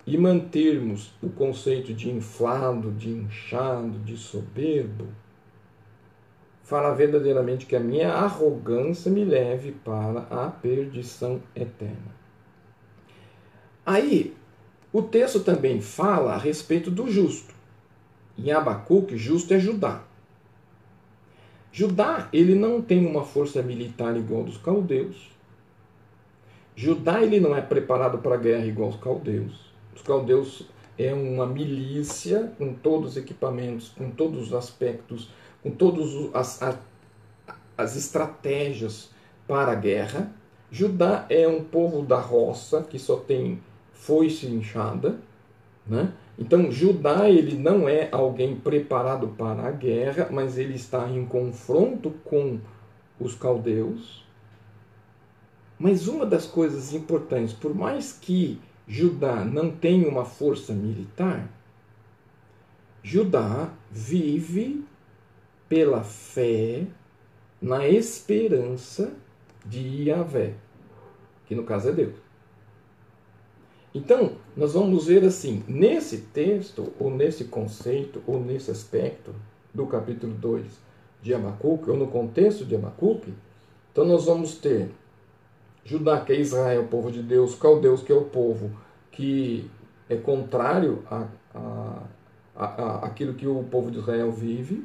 e 0.07 0.17
mantermos 0.17 1.13
o 1.23 1.29
conceito 1.29 1.93
de 1.93 2.11
inflado, 2.11 2.93
de 2.93 3.11
inchado, 3.11 3.99
de 4.01 4.17
soberbo, 4.17 5.09
fará 6.63 6.93
verdadeiramente 6.93 7.67
que 7.67 7.77
a 7.77 7.81
minha 7.81 8.13
arrogância 8.13 9.11
me 9.11 9.25
leve 9.25 9.73
para 9.73 10.21
a 10.31 10.51
perdição 10.51 11.41
eterna. 11.55 12.15
Aí, 13.85 14.35
o 14.93 15.03
texto 15.03 15.41
também 15.41 15.81
fala 15.81 16.33
a 16.33 16.39
respeito 16.39 16.91
do 16.91 17.11
justo. 17.11 17.54
Em 18.37 18.51
Abacuque, 18.51 19.17
justo 19.17 19.55
é 19.55 19.59
Judá. 19.59 20.03
Judá, 21.73 22.29
ele 22.33 22.55
não 22.55 22.81
tem 22.81 23.05
uma 23.05 23.25
força 23.25 23.63
militar 23.63 24.17
igual 24.17 24.45
dos 24.45 24.59
caldeus. 24.59 25.31
Judá, 26.77 27.23
ele 27.23 27.41
não 27.41 27.57
é 27.57 27.61
preparado 27.61 28.19
para 28.19 28.35
a 28.35 28.39
guerra 28.39 28.65
igual 28.67 28.91
os 28.91 28.97
caldeus. 28.97 29.73
Os 29.95 30.03
caldeus 30.03 30.69
é 30.99 31.13
uma 31.13 31.47
milícia 31.47 32.53
com 32.59 32.73
todos 32.75 33.11
os 33.11 33.17
equipamentos, 33.17 33.89
com 33.89 34.11
todos 34.11 34.49
os 34.49 34.55
aspectos, 34.55 35.31
com 35.63 35.71
todas 35.71 36.11
as, 36.33 36.63
as, 36.63 36.79
as 37.77 37.97
estratégias 37.97 39.11
para 39.47 39.73
a 39.73 39.77
guerra. 39.77 40.33
Judá 40.71 41.27
é 41.29 41.47
um 41.47 41.63
povo 41.63 42.03
da 42.03 42.19
roça 42.19 42.83
que 42.83 42.99
só 42.99 43.17
tem 43.17 43.61
foice 43.93 44.47
inchada, 44.47 45.19
né? 45.87 46.13
Então, 46.39 46.71
Judá 46.71 47.29
ele 47.29 47.57
não 47.57 47.89
é 47.89 48.09
alguém 48.11 48.57
preparado 48.57 49.29
para 49.29 49.69
a 49.69 49.71
guerra, 49.71 50.29
mas 50.31 50.59
ele 50.59 50.75
está 50.75 51.09
em 51.09 51.25
confronto 51.25 52.11
com 52.25 52.59
os 53.21 53.35
caldeus. 53.35 54.25
Mas 55.79 56.09
uma 56.09 56.27
das 56.27 56.47
coisas 56.47 56.93
importantes, 56.93 57.55
por 57.55 57.75
mais 57.75 58.13
que 58.13 58.61
Judá 58.87 59.45
não 59.45 59.71
tenha 59.71 60.09
uma 60.09 60.25
força 60.25 60.73
militar, 60.73 61.49
Judá 63.03 63.71
vive 63.91 64.85
pela 65.69 66.03
fé 66.03 66.87
na 67.61 67.89
esperança 67.89 69.13
de 69.65 70.09
Yahvé, 70.09 70.55
que 71.47 71.55
no 71.55 71.65
caso 71.65 71.89
é 71.89 71.93
Deus. 71.93 72.24
Então, 73.95 74.33
nós 74.57 74.75
vamos 74.75 75.07
ver 75.07 75.25
assim, 75.25 75.63
nesse 75.69 76.19
texto, 76.19 76.93
ou 76.99 77.11
nesse 77.11 77.45
conceito, 77.45 78.21
ou 78.27 78.41
nesse 78.41 78.71
aspecto 78.71 79.33
do 79.73 79.87
capítulo 79.87 80.35
2 80.35 80.67
de 81.23 81.33
Abacuque, 81.33 81.91
ou 81.91 81.97
no 81.97 82.09
contexto 82.09 82.65
de 82.65 82.75
Abacuque, 82.75 83.33
então 83.93 84.05
nós 84.05 84.27
vamos 84.27 84.57
ter 84.57 84.91
Judá, 85.85 86.21
que 86.21 86.33
é 86.33 86.41
Israel, 86.41 86.89
povo 86.91 87.11
de 87.13 87.23
Deus, 87.23 87.55
Caldeus, 87.55 88.03
que 88.03 88.11
é 88.11 88.15
o 88.15 88.25
povo 88.25 88.71
que 89.13 89.71
é 90.09 90.17
contrário 90.17 91.03
a, 91.09 91.29
a, 91.55 92.03
a, 92.57 92.65
a 92.65 93.07
aquilo 93.07 93.35
que 93.35 93.47
o 93.47 93.63
povo 93.65 93.91
de 93.91 93.99
Israel 93.99 94.33
vive. 94.33 94.85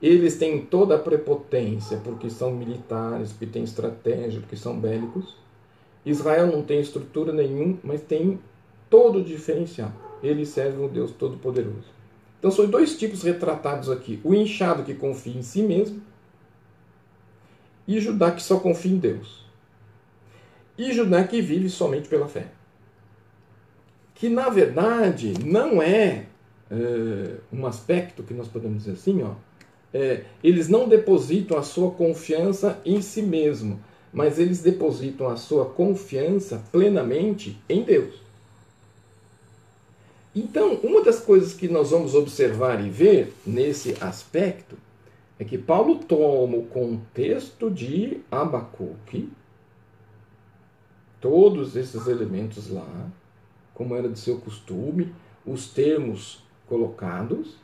Eles 0.00 0.36
têm 0.36 0.64
toda 0.64 0.96
a 0.96 0.98
prepotência, 0.98 1.98
porque 1.98 2.30
são 2.30 2.50
militares, 2.50 3.30
porque 3.30 3.46
têm 3.46 3.62
estratégia, 3.62 4.40
porque 4.40 4.56
são 4.56 4.78
bélicos. 4.78 5.36
Israel 6.04 6.48
não 6.48 6.62
tem 6.62 6.80
estrutura 6.80 7.32
nenhuma, 7.32 7.78
mas 7.82 8.02
tem 8.02 8.38
todo 8.90 9.20
o 9.20 9.24
diferencial. 9.24 9.92
Ele 10.22 10.44
serve 10.44 10.80
um 10.80 10.88
Deus 10.88 11.12
Todo-Poderoso. 11.12 11.90
Então 12.38 12.50
são 12.50 12.66
dois 12.66 12.98
tipos 12.98 13.22
retratados 13.22 13.88
aqui: 13.88 14.20
o 14.24 14.34
inchado 14.34 14.82
que 14.82 14.94
confia 14.94 15.38
em 15.38 15.42
si 15.42 15.62
mesmo 15.62 16.02
e 17.86 18.00
Judá 18.00 18.30
que 18.30 18.42
só 18.42 18.58
confia 18.58 18.92
em 18.92 18.98
Deus. 18.98 19.44
E 20.76 20.92
Judá 20.92 21.24
que 21.24 21.40
vive 21.40 21.68
somente 21.68 22.08
pela 22.08 22.28
fé. 22.28 22.46
Que 24.14 24.28
na 24.28 24.48
verdade 24.48 25.34
não 25.44 25.82
é, 25.82 26.26
é 26.70 27.36
um 27.52 27.66
aspecto 27.66 28.22
que 28.22 28.34
nós 28.34 28.48
podemos 28.48 28.78
dizer 28.78 28.92
assim, 28.92 29.22
ó, 29.22 29.34
é, 29.92 30.24
eles 30.42 30.68
não 30.68 30.88
depositam 30.88 31.58
a 31.58 31.62
sua 31.62 31.90
confiança 31.90 32.80
em 32.84 33.02
si 33.02 33.20
mesmo, 33.20 33.80
mas 34.12 34.38
eles 34.38 34.60
depositam 34.60 35.28
a 35.28 35.36
sua 35.36 35.64
confiança 35.64 36.62
plenamente 36.70 37.58
em 37.68 37.82
Deus. 37.82 38.20
Então, 40.34 40.74
uma 40.82 41.02
das 41.02 41.20
coisas 41.20 41.54
que 41.54 41.68
nós 41.68 41.90
vamos 41.90 42.14
observar 42.14 42.84
e 42.84 42.90
ver 42.90 43.34
nesse 43.46 43.96
aspecto 44.00 44.76
é 45.38 45.44
que 45.44 45.58
Paulo 45.58 45.96
toma 45.96 46.56
o 46.56 46.66
contexto 46.66 47.70
de 47.70 48.20
Abacuque, 48.30 49.30
todos 51.20 51.76
esses 51.76 52.06
elementos 52.06 52.70
lá, 52.70 53.10
como 53.74 53.94
era 53.94 54.08
de 54.08 54.18
seu 54.18 54.38
costume, 54.38 55.12
os 55.46 55.68
termos 55.68 56.42
colocados, 56.66 57.56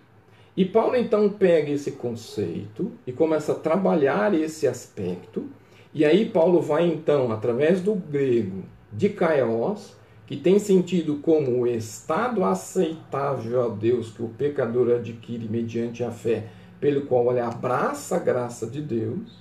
e 0.57 0.65
Paulo 0.65 0.97
então 0.97 1.31
pega 1.31 1.71
esse 1.71 1.93
conceito 1.93 2.91
e 3.07 3.13
começa 3.13 3.53
a 3.53 3.55
trabalhar 3.55 4.35
esse 4.35 4.67
aspecto 4.67 5.49
e 5.95 6.05
aí 6.05 6.29
Paulo 6.29 6.61
vai 6.61 6.87
então, 6.87 7.33
através 7.33 7.81
do 7.81 7.95
grego 7.95 8.65
de 8.93 9.09
kaios, 9.09 9.97
que 10.27 10.37
tem 10.37 10.59
sentido 10.59 11.17
como 11.17 11.63
o 11.63 11.67
estado 11.67 12.45
aceitável 12.45 13.65
a 13.65 13.69
Deus 13.69 14.11
que 14.11 14.23
o 14.23 14.29
pecador 14.29 14.91
adquire 14.91 15.49
mediante 15.49 16.05
a 16.05 16.11
fé, 16.11 16.49
pelo 16.79 17.07
qual 17.07 17.31
ele 17.31 17.41
abraça 17.41 18.17
a 18.17 18.19
graça 18.19 18.67
de 18.67 18.83
Deus, 18.83 19.39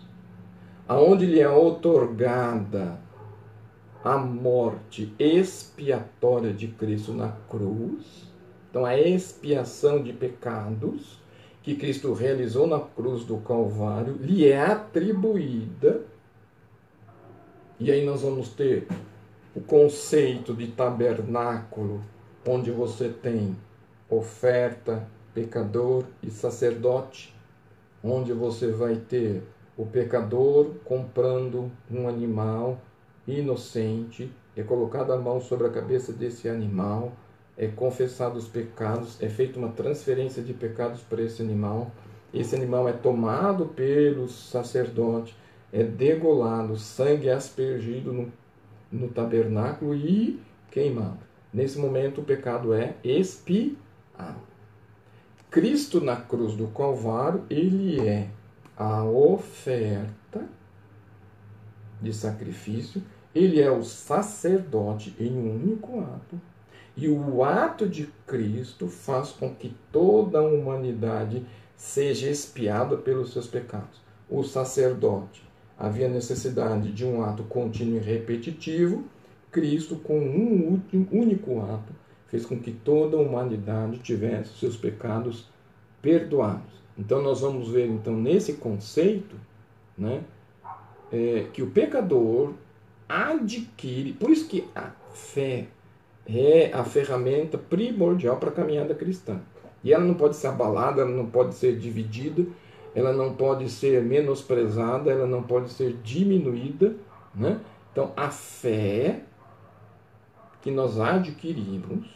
aonde 0.87 1.25
lhe 1.25 1.41
é 1.41 1.49
otorgada 1.49 2.97
a 4.01 4.17
morte 4.17 5.13
expiatória 5.19 6.53
de 6.53 6.67
Cristo 6.67 7.11
na 7.11 7.33
cruz. 7.49 8.31
Então, 8.69 8.85
a 8.85 8.97
expiação 8.97 10.01
de 10.01 10.13
pecados 10.13 11.19
que 11.61 11.75
Cristo 11.75 12.13
realizou 12.13 12.65
na 12.65 12.79
cruz 12.79 13.25
do 13.25 13.37
Calvário 13.37 14.17
lhe 14.21 14.47
é 14.47 14.61
atribuída 14.61 16.05
e 17.79 17.91
aí 17.91 18.05
nós 18.05 18.21
vamos 18.21 18.49
ter 18.49 18.87
o 19.55 19.61
conceito 19.61 20.53
de 20.53 20.67
tabernáculo, 20.67 22.01
onde 22.47 22.71
você 22.71 23.09
tem 23.09 23.55
oferta, 24.09 25.07
pecador 25.33 26.03
e 26.23 26.29
sacerdote, 26.29 27.35
onde 28.03 28.33
você 28.33 28.71
vai 28.71 28.95
ter 28.95 29.43
o 29.75 29.85
pecador 29.85 30.71
comprando 30.83 31.71
um 31.91 32.07
animal 32.07 32.79
inocente 33.27 34.31
e 34.55 34.63
colocado 34.63 35.11
a 35.11 35.17
mão 35.17 35.41
sobre 35.41 35.67
a 35.67 35.69
cabeça 35.69 36.13
desse 36.13 36.47
animal 36.47 37.11
é 37.57 37.67
confessado 37.67 38.37
os 38.37 38.47
pecados, 38.47 39.21
é 39.21 39.27
feita 39.27 39.57
uma 39.57 39.69
transferência 39.69 40.43
de 40.43 40.53
pecados 40.53 41.01
para 41.01 41.23
esse 41.23 41.41
animal. 41.41 41.91
Esse 42.31 42.55
animal 42.55 42.87
é 42.87 42.93
tomado 42.93 43.65
pelo 43.65 44.29
sacerdote, 44.29 45.35
é 45.71 45.83
degolado, 45.83 46.77
sangue 46.77 47.29
aspergido 47.29 48.13
no, 48.13 48.31
no 48.91 49.09
tabernáculo 49.09 49.93
e 49.93 50.39
queimado. 50.71 51.19
Nesse 51.53 51.77
momento, 51.77 52.21
o 52.21 52.23
pecado 52.23 52.73
é 52.73 52.95
expiado. 53.03 53.77
Cristo 55.49 56.01
na 56.01 56.15
cruz 56.15 56.55
do 56.55 56.67
Calvário, 56.67 57.43
ele 57.49 58.07
é 58.07 58.29
a 58.75 59.03
oferta 59.03 60.45
de 62.01 62.13
sacrifício, 62.13 63.01
ele 63.33 63.61
é 63.61 63.71
o 63.71 63.83
sacerdote 63.83 65.15
em 65.19 65.31
um 65.31 65.55
único 65.55 65.99
ato, 66.01 66.39
e 66.95 67.07
o 67.07 67.43
ato 67.43 67.87
de 67.87 68.07
Cristo 68.25 68.87
faz 68.87 69.29
com 69.29 69.53
que 69.53 69.75
toda 69.91 70.39
a 70.39 70.47
humanidade 70.47 71.45
seja 71.75 72.29
expiada 72.29 72.97
pelos 72.97 73.31
seus 73.31 73.47
pecados. 73.47 74.01
O 74.29 74.43
sacerdote 74.43 75.46
havia 75.77 76.09
necessidade 76.09 76.91
de 76.91 77.05
um 77.05 77.23
ato 77.23 77.43
contínuo 77.43 77.97
e 77.97 77.99
repetitivo, 77.99 79.05
Cristo, 79.51 79.95
com 79.95 80.19
um 80.19 80.81
único 81.11 81.61
ato, 81.61 81.93
fez 82.27 82.45
com 82.45 82.59
que 82.59 82.71
toda 82.71 83.15
a 83.15 83.19
humanidade 83.19 83.99
tivesse 83.99 84.57
seus 84.57 84.75
pecados 84.75 85.47
perdoados. 86.01 86.77
Então 86.97 87.21
nós 87.21 87.41
vamos 87.41 87.69
ver 87.69 87.87
então 87.87 88.13
nesse 88.15 88.53
conceito, 88.53 89.35
né, 89.97 90.23
é, 91.11 91.47
que 91.53 91.61
o 91.61 91.71
pecador 91.71 92.53
adquire, 93.07 94.13
por 94.13 94.29
isso 94.29 94.47
que 94.47 94.67
a 94.75 94.91
fé 95.13 95.67
é 96.25 96.71
a 96.73 96.83
ferramenta 96.83 97.57
primordial 97.57 98.37
para 98.37 98.49
a 98.49 98.53
caminhada 98.53 98.93
cristã. 98.93 99.39
E 99.83 99.93
ela 99.93 100.03
não 100.03 100.15
pode 100.15 100.35
ser 100.35 100.47
abalada, 100.47 101.01
ela 101.01 101.11
não 101.11 101.27
pode 101.27 101.55
ser 101.55 101.77
dividida, 101.77 102.45
ela 102.97 103.13
não 103.13 103.35
pode 103.35 103.69
ser 103.69 104.01
menosprezada, 104.01 105.11
ela 105.11 105.27
não 105.27 105.43
pode 105.43 105.69
ser 105.69 105.93
diminuída, 106.03 106.95
né? 107.33 107.59
Então 107.91 108.11
a 108.17 108.31
fé 108.31 109.21
que 110.63 110.71
nós 110.71 110.99
adquirimos, 110.99 112.07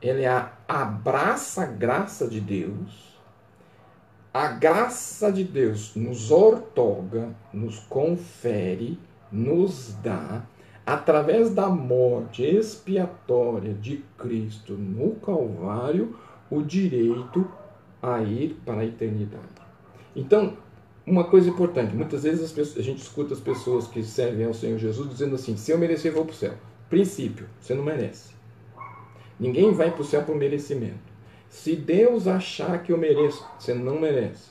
ela 0.00 0.20
é 0.20 0.52
abraça 0.68 1.64
a 1.64 1.66
graça 1.66 2.28
de 2.28 2.40
Deus. 2.40 3.18
A 4.32 4.46
graça 4.46 5.32
de 5.32 5.42
Deus 5.42 5.96
nos 5.96 6.30
ortoga, 6.30 7.34
nos 7.52 7.80
confere, 7.80 8.96
nos 9.32 9.92
dá, 10.04 10.42
através 10.86 11.52
da 11.52 11.68
morte 11.68 12.44
expiatória 12.44 13.74
de 13.74 14.04
Cristo 14.16 14.74
no 14.74 15.16
Calvário, 15.16 16.16
o 16.48 16.62
direito 16.62 17.44
a 18.02 18.20
ir 18.20 18.60
para 18.64 18.80
a 18.80 18.84
eternidade. 18.84 19.46
Então, 20.14 20.56
uma 21.06 21.24
coisa 21.24 21.48
importante, 21.48 21.94
muitas 21.94 22.24
vezes 22.24 22.52
pessoas, 22.52 22.78
a 22.78 22.82
gente 22.82 23.00
escuta 23.00 23.32
as 23.32 23.40
pessoas 23.40 23.86
que 23.86 24.02
servem 24.02 24.44
ao 24.44 24.52
Senhor 24.52 24.78
Jesus 24.78 25.08
dizendo 25.08 25.36
assim: 25.36 25.56
se 25.56 25.70
eu 25.70 25.78
merecer, 25.78 26.12
vou 26.12 26.24
para 26.24 26.32
o 26.32 26.36
céu. 26.36 26.54
Princípio, 26.90 27.48
você 27.60 27.74
não 27.74 27.82
merece. 27.82 28.34
Ninguém 29.40 29.72
vai 29.72 29.90
para 29.90 30.02
o 30.02 30.04
céu 30.04 30.22
por 30.22 30.36
merecimento. 30.36 31.12
Se 31.48 31.74
Deus 31.76 32.26
achar 32.26 32.82
que 32.82 32.92
eu 32.92 32.98
mereço, 32.98 33.46
você 33.58 33.74
não 33.74 34.00
merece. 34.00 34.50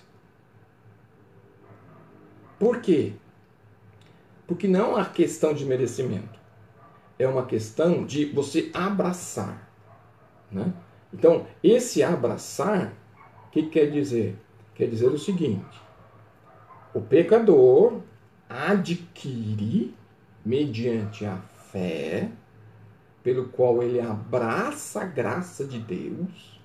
Por 2.59 2.79
quê? 2.79 3.13
Porque 4.45 4.67
não 4.67 4.99
é 4.99 5.05
questão 5.05 5.53
de 5.53 5.65
merecimento. 5.65 6.39
É 7.17 7.27
uma 7.27 7.45
questão 7.45 8.05
de 8.05 8.25
você 8.25 8.69
abraçar. 8.73 9.71
Né? 10.51 10.73
Então, 11.13 11.47
esse 11.63 12.03
abraçar, 12.03 12.93
o 13.51 13.53
que 13.53 13.63
quer 13.63 13.91
dizer? 13.91 14.37
Quer 14.73 14.87
dizer 14.87 15.07
o 15.07 15.19
seguinte: 15.19 15.77
o 16.93 17.01
pecador 17.01 17.99
adquire, 18.49 19.93
mediante 20.45 21.25
a 21.25 21.35
fé, 21.35 22.31
pelo 23.21 23.49
qual 23.49 23.83
ele 23.83 23.99
abraça 23.99 25.01
a 25.01 25.05
graça 25.05 25.65
de 25.65 25.79
Deus, 25.79 26.61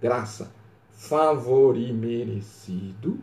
graça, 0.00 0.52
favor 0.92 1.76
imerecido, 1.76 3.18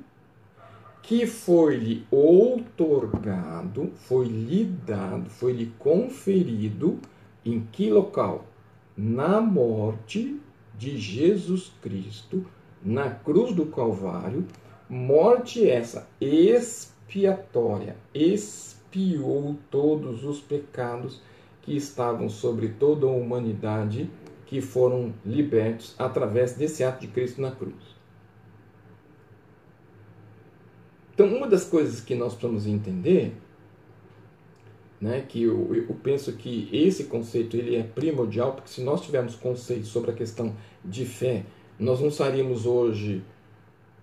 que 1.02 1.26
foi-lhe 1.26 2.06
outorgado, 2.12 3.94
foi-lhe 3.96 4.66
dado, 4.66 5.30
foi-lhe 5.30 5.68
conferido, 5.80 7.00
em 7.46 7.62
que 7.72 7.90
local? 7.90 8.46
Na 8.98 9.40
morte 9.40 10.38
de 10.78 10.98
Jesus 10.98 11.72
Cristo, 11.82 12.46
na 12.88 13.10
cruz 13.10 13.54
do 13.54 13.66
Calvário, 13.66 14.48
morte 14.90 15.70
essa 15.70 16.08
expiatória, 16.22 17.98
expiou 18.14 19.58
todos 19.70 20.24
os 20.24 20.40
pecados 20.40 21.22
que 21.64 21.76
estavam 21.76 22.30
sobre 22.30 22.70
toda 22.70 23.06
a 23.06 23.10
humanidade 23.10 24.10
que 24.46 24.62
foram 24.62 25.14
libertos 25.26 25.94
através 26.00 26.54
desse 26.54 26.82
ato 26.82 27.02
de 27.02 27.08
Cristo 27.08 27.42
na 27.42 27.52
cruz. 27.52 27.98
Então, 31.14 31.28
uma 31.28 31.48
das 31.48 31.66
coisas 31.66 32.00
que 32.00 32.16
nós 32.16 32.36
precisamos 32.36 32.66
entender, 32.66 33.36
né, 35.02 35.26
que 35.28 35.44
eu, 35.44 35.76
eu 35.76 35.94
penso 35.96 36.32
que 36.34 36.70
esse 36.72 37.06
conceito 37.06 37.58
ele 37.58 37.76
é 37.76 37.84
primordial, 37.84 38.54
porque 38.54 38.70
se 38.70 38.82
nós 38.82 39.02
tivermos 39.02 39.36
conceito 39.36 39.88
sobre 39.88 40.12
a 40.12 40.14
questão 40.14 40.56
de 40.86 41.04
fé, 41.04 41.44
nós 41.80 42.00
não 42.00 42.08
estaríamos 42.08 42.66
hoje 42.66 43.22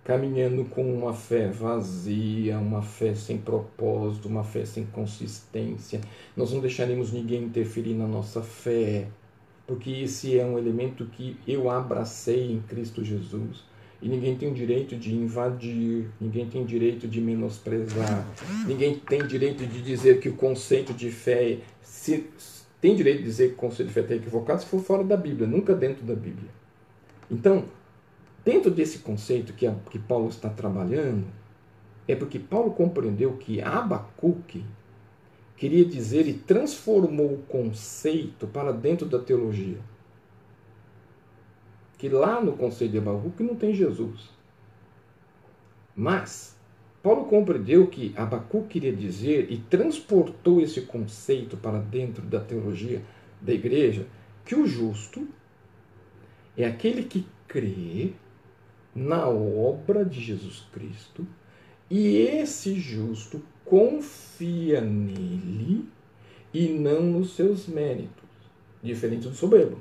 caminhando 0.05 0.63
com 0.65 0.83
uma 0.93 1.13
fé 1.13 1.49
vazia, 1.49 2.59
uma 2.59 2.81
fé 2.83 3.15
sem 3.15 3.37
propósito, 3.39 4.27
uma 4.27 4.43
fé 4.43 4.63
sem 4.63 4.85
consistência. 4.85 5.99
Nós 6.37 6.53
não 6.53 6.61
deixaremos 6.61 7.11
ninguém 7.11 7.43
interferir 7.43 7.95
na 7.95 8.07
nossa 8.07 8.41
fé, 8.41 9.07
porque 9.65 9.89
esse 9.89 10.37
é 10.37 10.45
um 10.45 10.59
elemento 10.59 11.05
que 11.07 11.35
eu 11.47 11.69
abracei 11.69 12.51
em 12.51 12.61
Cristo 12.61 13.03
Jesus. 13.03 13.63
E 14.01 14.07
ninguém 14.07 14.37
tem 14.37 14.51
o 14.51 14.53
direito 14.53 14.95
de 14.95 15.15
invadir, 15.15 16.07
ninguém 16.21 16.47
tem 16.47 16.63
direito 16.63 17.07
de 17.07 17.19
menosprezar, 17.19 18.27
ninguém 18.67 18.99
tem 18.99 19.25
direito 19.25 19.65
de 19.65 19.81
dizer 19.81 20.19
que 20.19 20.29
o 20.29 20.35
conceito 20.35 20.93
de 20.93 21.09
fé 21.09 21.57
se, 21.81 22.29
tem 22.79 22.95
direito 22.95 23.19
de 23.19 23.23
dizer 23.23 23.47
que 23.49 23.53
o 23.55 23.57
conceito 23.57 23.87
de 23.87 23.93
fé 23.95 24.01
está 24.01 24.13
equivocado 24.13 24.61
se 24.61 24.67
for 24.67 24.81
fora 24.81 25.03
da 25.03 25.17
Bíblia, 25.17 25.47
nunca 25.47 25.73
dentro 25.73 26.05
da 26.05 26.13
Bíblia. 26.13 26.54
Então, 27.29 27.65
Dentro 28.45 28.69
desse 28.69 28.99
conceito 28.99 29.53
que, 29.53 29.65
a, 29.65 29.73
que 29.89 29.97
Paulo 29.97 30.29
está 30.29 30.47
trabalhando, 30.47 31.25
é 32.07 32.15
porque 32.15 32.37
Paulo 32.37 32.71
compreendeu 32.71 33.33
que 33.37 33.59
Abacuque 33.59 34.63
queria 35.57 35.83
dizer 35.83 36.27
e 36.27 36.33
transformou 36.33 37.33
o 37.33 37.41
conceito 37.49 38.45
para 38.45 38.71
dentro 38.71 39.07
da 39.07 39.17
teologia. 39.17 39.79
Que 41.97 42.07
lá 42.07 42.39
no 42.39 42.53
conceito 42.53 42.91
de 42.91 42.99
Abacuque 42.99 43.41
não 43.41 43.55
tem 43.55 43.73
Jesus. 43.73 44.29
Mas 45.95 46.55
Paulo 47.01 47.25
compreendeu 47.25 47.87
que 47.87 48.13
Abacuque 48.15 48.73
queria 48.73 48.93
dizer 48.93 49.51
e 49.51 49.57
transportou 49.57 50.61
esse 50.61 50.81
conceito 50.81 51.57
para 51.57 51.79
dentro 51.79 52.21
da 52.21 52.39
teologia 52.39 53.01
da 53.41 53.53
igreja, 53.53 54.05
que 54.45 54.53
o 54.53 54.67
justo 54.67 55.27
é 56.57 56.65
aquele 56.65 57.03
que 57.03 57.25
crê 57.47 58.11
na 58.93 59.27
obra 59.27 60.05
de 60.05 60.21
Jesus 60.21 60.65
Cristo 60.71 61.27
e 61.89 62.17
esse 62.17 62.79
justo 62.79 63.41
confia 63.63 64.81
nele 64.81 65.87
e 66.53 66.69
não 66.69 67.01
nos 67.01 67.35
seus 67.35 67.67
méritos, 67.67 68.29
diferente 68.81 69.27
do 69.27 69.35
soberbo. 69.35 69.77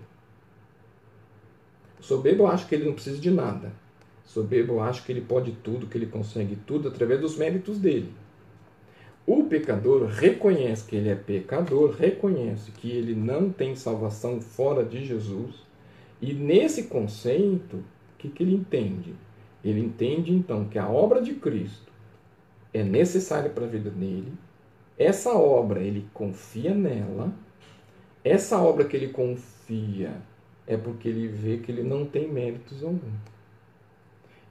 O 2.01 2.03
soberbo 2.03 2.47
acha 2.47 2.66
que 2.66 2.75
ele 2.75 2.87
não 2.87 2.93
precisa 2.95 3.18
de 3.18 3.31
nada. 3.31 3.72
O 4.27 4.29
soberbo 4.29 4.81
acha 4.81 5.03
que 5.03 5.12
ele 5.12 5.20
pode 5.20 5.53
tudo, 5.53 5.87
que 5.87 5.97
ele 5.97 6.07
consegue 6.07 6.57
tudo 6.66 6.89
através 6.89 7.20
dos 7.20 7.37
méritos 7.37 7.79
dele. 7.79 8.12
O 9.27 9.45
pecador 9.45 10.07
reconhece 10.07 10.85
que 10.85 10.97
ele 10.97 11.09
é 11.09 11.14
pecador, 11.14 11.93
reconhece 11.93 12.70
que 12.72 12.91
ele 12.91 13.14
não 13.14 13.49
tem 13.51 13.75
salvação 13.75 14.41
fora 14.41 14.85
de 14.85 15.07
Jesus, 15.07 15.55
e 16.31 16.35
nesse 16.35 16.85
conceito 16.85 17.83
que, 18.25 18.29
que 18.29 18.43
ele 18.43 18.55
entende? 18.55 19.14
Ele 19.62 19.81
entende 19.81 20.33
então 20.33 20.66
que 20.66 20.79
a 20.79 20.89
obra 20.89 21.20
de 21.20 21.35
Cristo 21.35 21.93
é 22.72 22.83
necessária 22.83 23.51
para 23.51 23.64
a 23.64 23.68
vida 23.68 23.91
dele, 23.91 24.33
essa 24.99 25.33
obra 25.33 25.81
ele 25.81 26.09
confia 26.14 26.75
nela, 26.75 27.33
essa 28.22 28.59
obra 28.59 28.85
que 28.85 28.97
ele 28.97 29.09
confia 29.09 30.16
é 30.66 30.77
porque 30.77 31.09
ele 31.09 31.29
vê 31.29 31.59
que 31.59 31.70
ele 31.70 31.83
não 31.83 32.07
tem 32.07 32.31
méritos 32.31 32.83
algum. 32.83 33.12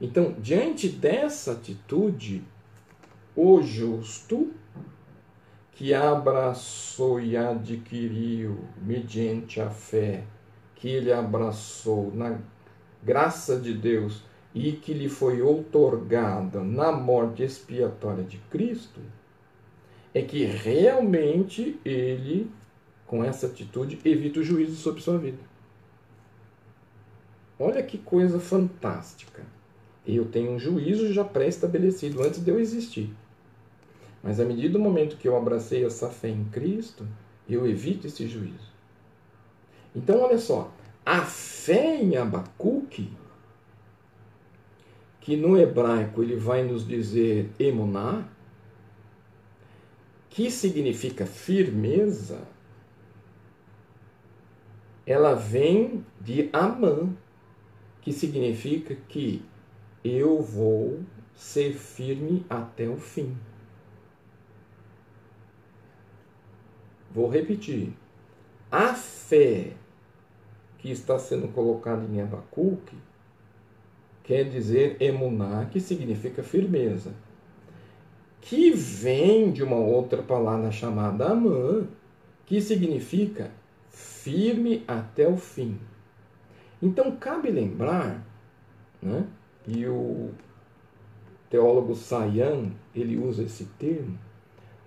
Então, 0.00 0.34
diante 0.38 0.88
dessa 0.88 1.52
atitude, 1.52 2.42
o 3.34 3.60
justo, 3.62 4.52
que 5.72 5.92
abraçou 5.92 7.20
e 7.20 7.36
adquiriu 7.36 8.60
mediante 8.80 9.60
a 9.60 9.70
fé, 9.70 10.24
que 10.84 10.90
ele 10.90 11.10
abraçou 11.10 12.12
na 12.14 12.38
graça 13.02 13.58
de 13.58 13.72
Deus 13.72 14.22
e 14.54 14.72
que 14.72 14.92
lhe 14.92 15.08
foi 15.08 15.40
outorgada 15.40 16.62
na 16.62 16.92
morte 16.92 17.42
expiatória 17.42 18.22
de 18.22 18.36
Cristo, 18.50 19.00
é 20.12 20.20
que 20.20 20.44
realmente 20.44 21.80
ele, 21.86 22.50
com 23.06 23.24
essa 23.24 23.46
atitude, 23.46 23.98
evita 24.04 24.40
o 24.40 24.44
juízo 24.44 24.76
sobre 24.76 25.00
sua 25.00 25.16
vida. 25.16 25.38
Olha 27.58 27.82
que 27.82 27.96
coisa 27.96 28.38
fantástica. 28.38 29.42
Eu 30.06 30.26
tenho 30.26 30.50
um 30.50 30.58
juízo 30.58 31.14
já 31.14 31.24
pré-estabelecido 31.24 32.22
antes 32.22 32.44
de 32.44 32.50
eu 32.50 32.60
existir. 32.60 33.08
Mas 34.22 34.38
à 34.38 34.44
medida 34.44 34.74
do 34.74 34.78
momento 34.78 35.16
que 35.16 35.26
eu 35.26 35.34
abracei 35.34 35.82
essa 35.82 36.10
fé 36.10 36.28
em 36.28 36.44
Cristo, 36.44 37.08
eu 37.48 37.66
evito 37.66 38.06
esse 38.06 38.28
juízo. 38.28 38.74
Então, 39.96 40.20
olha 40.20 40.36
só, 40.36 40.73
a 41.04 41.22
fé 41.22 42.00
em 42.00 42.16
Abacuque, 42.16 43.12
que 45.20 45.36
no 45.36 45.58
hebraico 45.58 46.22
ele 46.22 46.36
vai 46.36 46.62
nos 46.62 46.86
dizer 46.86 47.50
emuná, 47.58 48.26
que 50.30 50.50
significa 50.50 51.26
firmeza, 51.26 52.46
ela 55.06 55.34
vem 55.34 56.04
de 56.20 56.48
Amã, 56.52 57.14
que 58.00 58.12
significa 58.12 58.94
que 59.08 59.44
eu 60.02 60.42
vou 60.42 61.02
ser 61.34 61.74
firme 61.74 62.44
até 62.48 62.88
o 62.88 62.96
fim. 62.96 63.36
Vou 67.10 67.28
repetir. 67.28 67.92
A 68.70 68.92
fé 68.94 69.74
que 70.84 70.90
está 70.90 71.18
sendo 71.18 71.48
colocada 71.48 72.04
em 72.04 72.20
Abacuque 72.20 72.94
quer 74.22 74.44
dizer 74.44 74.98
emuná, 75.00 75.64
que 75.64 75.80
significa 75.80 76.42
firmeza, 76.42 77.14
que 78.42 78.70
vem 78.70 79.50
de 79.50 79.62
uma 79.62 79.78
outra 79.78 80.22
palavra 80.22 80.70
chamada 80.70 81.30
amã, 81.30 81.88
que 82.44 82.60
significa 82.60 83.50
firme 83.88 84.84
até 84.86 85.26
o 85.26 85.38
fim. 85.38 85.78
Então 86.82 87.16
cabe 87.16 87.50
lembrar, 87.50 88.22
né, 89.00 89.26
e 89.66 89.86
o 89.86 90.32
teólogo 91.48 91.94
Sayan 91.94 92.72
ele 92.94 93.16
usa 93.16 93.42
esse 93.42 93.64
termo, 93.78 94.18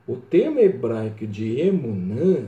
o 0.08 0.16
termo 0.16 0.60
hebraico 0.60 1.26
de 1.26 1.60
emunã 1.60 2.48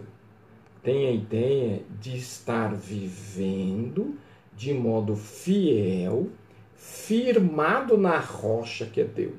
tem 0.83 1.07
a 1.07 1.11
ideia 1.11 1.81
de 1.99 2.17
estar 2.17 2.73
vivendo 2.73 4.17
de 4.55 4.73
modo 4.73 5.15
fiel, 5.15 6.29
firmado 6.75 7.97
na 7.97 8.17
rocha 8.17 8.85
que 8.85 9.01
é 9.01 9.05
Deus. 9.05 9.33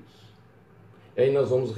E 1.16 1.22
aí 1.22 1.32
nós 1.32 1.50
vamos 1.50 1.74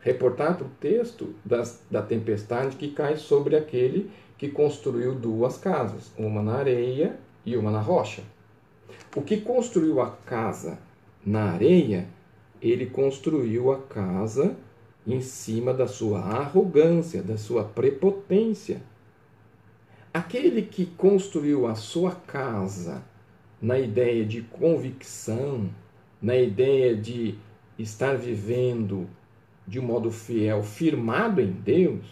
reportar 0.00 0.56
para 0.56 0.66
o 0.66 0.70
texto 0.80 1.34
das, 1.44 1.82
da 1.90 2.02
tempestade 2.02 2.76
que 2.76 2.90
cai 2.90 3.16
sobre 3.16 3.56
aquele 3.56 4.10
que 4.38 4.48
construiu 4.48 5.14
duas 5.14 5.56
casas, 5.56 6.12
uma 6.18 6.42
na 6.42 6.54
areia 6.54 7.18
e 7.44 7.56
uma 7.56 7.70
na 7.70 7.80
rocha. 7.80 8.22
O 9.14 9.22
que 9.22 9.40
construiu 9.40 10.00
a 10.00 10.10
casa 10.10 10.78
na 11.24 11.52
areia, 11.52 12.08
ele 12.60 12.86
construiu 12.86 13.70
a 13.70 13.78
casa 13.78 14.56
em 15.06 15.20
cima 15.20 15.74
da 15.74 15.86
sua 15.86 16.20
arrogância, 16.20 17.22
da 17.22 17.36
sua 17.36 17.64
prepotência. 17.64 18.82
Aquele 20.12 20.62
que 20.62 20.86
construiu 20.86 21.66
a 21.66 21.74
sua 21.74 22.12
casa 22.12 23.02
na 23.60 23.78
ideia 23.78 24.24
de 24.24 24.42
convicção, 24.42 25.70
na 26.20 26.36
ideia 26.36 26.96
de 26.96 27.36
estar 27.78 28.16
vivendo 28.16 29.08
de 29.66 29.80
modo 29.80 30.10
fiel, 30.10 30.62
firmado 30.62 31.40
em 31.40 31.50
Deus, 31.50 32.04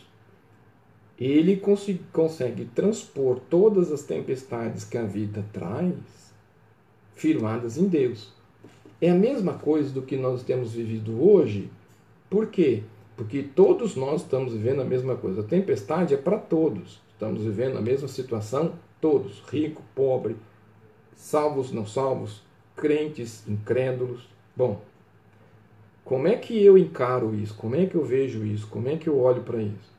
ele 1.19 1.63
consegue 2.13 2.65
transpor 2.65 3.41
todas 3.51 3.93
as 3.93 4.03
tempestades 4.03 4.85
que 4.85 4.97
a 4.97 5.05
vida 5.05 5.45
traz 5.53 6.33
firmadas 7.15 7.77
em 7.77 7.87
Deus. 7.87 8.33
É 9.01 9.11
a 9.11 9.15
mesma 9.15 9.55
coisa 9.55 9.93
do 9.93 10.01
que 10.01 10.17
nós 10.17 10.43
temos 10.43 10.73
vivido 10.73 11.23
hoje 11.23 11.71
por 12.31 12.47
quê? 12.47 12.85
Porque 13.17 13.43
todos 13.43 13.97
nós 13.97 14.23
estamos 14.23 14.53
vivendo 14.53 14.81
a 14.81 14.85
mesma 14.85 15.17
coisa. 15.17 15.41
A 15.41 15.45
tempestade 15.45 16.15
é 16.15 16.17
para 16.17 16.39
todos. 16.39 17.03
Estamos 17.13 17.43
vivendo 17.43 17.77
a 17.77 17.83
mesma 17.83 18.09
situação, 18.09 18.75
todos, 19.01 19.43
rico, 19.51 19.83
pobre, 19.95 20.37
salvos, 21.15 21.71
não 21.71 21.85
salvos, 21.85 22.43
crentes, 22.75 23.47
incrédulos. 23.47 24.27
Bom, 24.57 24.81
como 26.05 26.29
é 26.29 26.37
que 26.37 26.65
eu 26.65 26.79
encaro 26.79 27.35
isso? 27.35 27.55
Como 27.55 27.77
é 27.77 27.85
que 27.85 27.95
eu 27.95 28.05
vejo 28.05 28.45
isso? 28.47 28.67
Como 28.69 28.89
é 28.89 28.97
que 28.97 29.09
eu 29.09 29.21
olho 29.21 29.43
para 29.43 29.61
isso? 29.61 29.91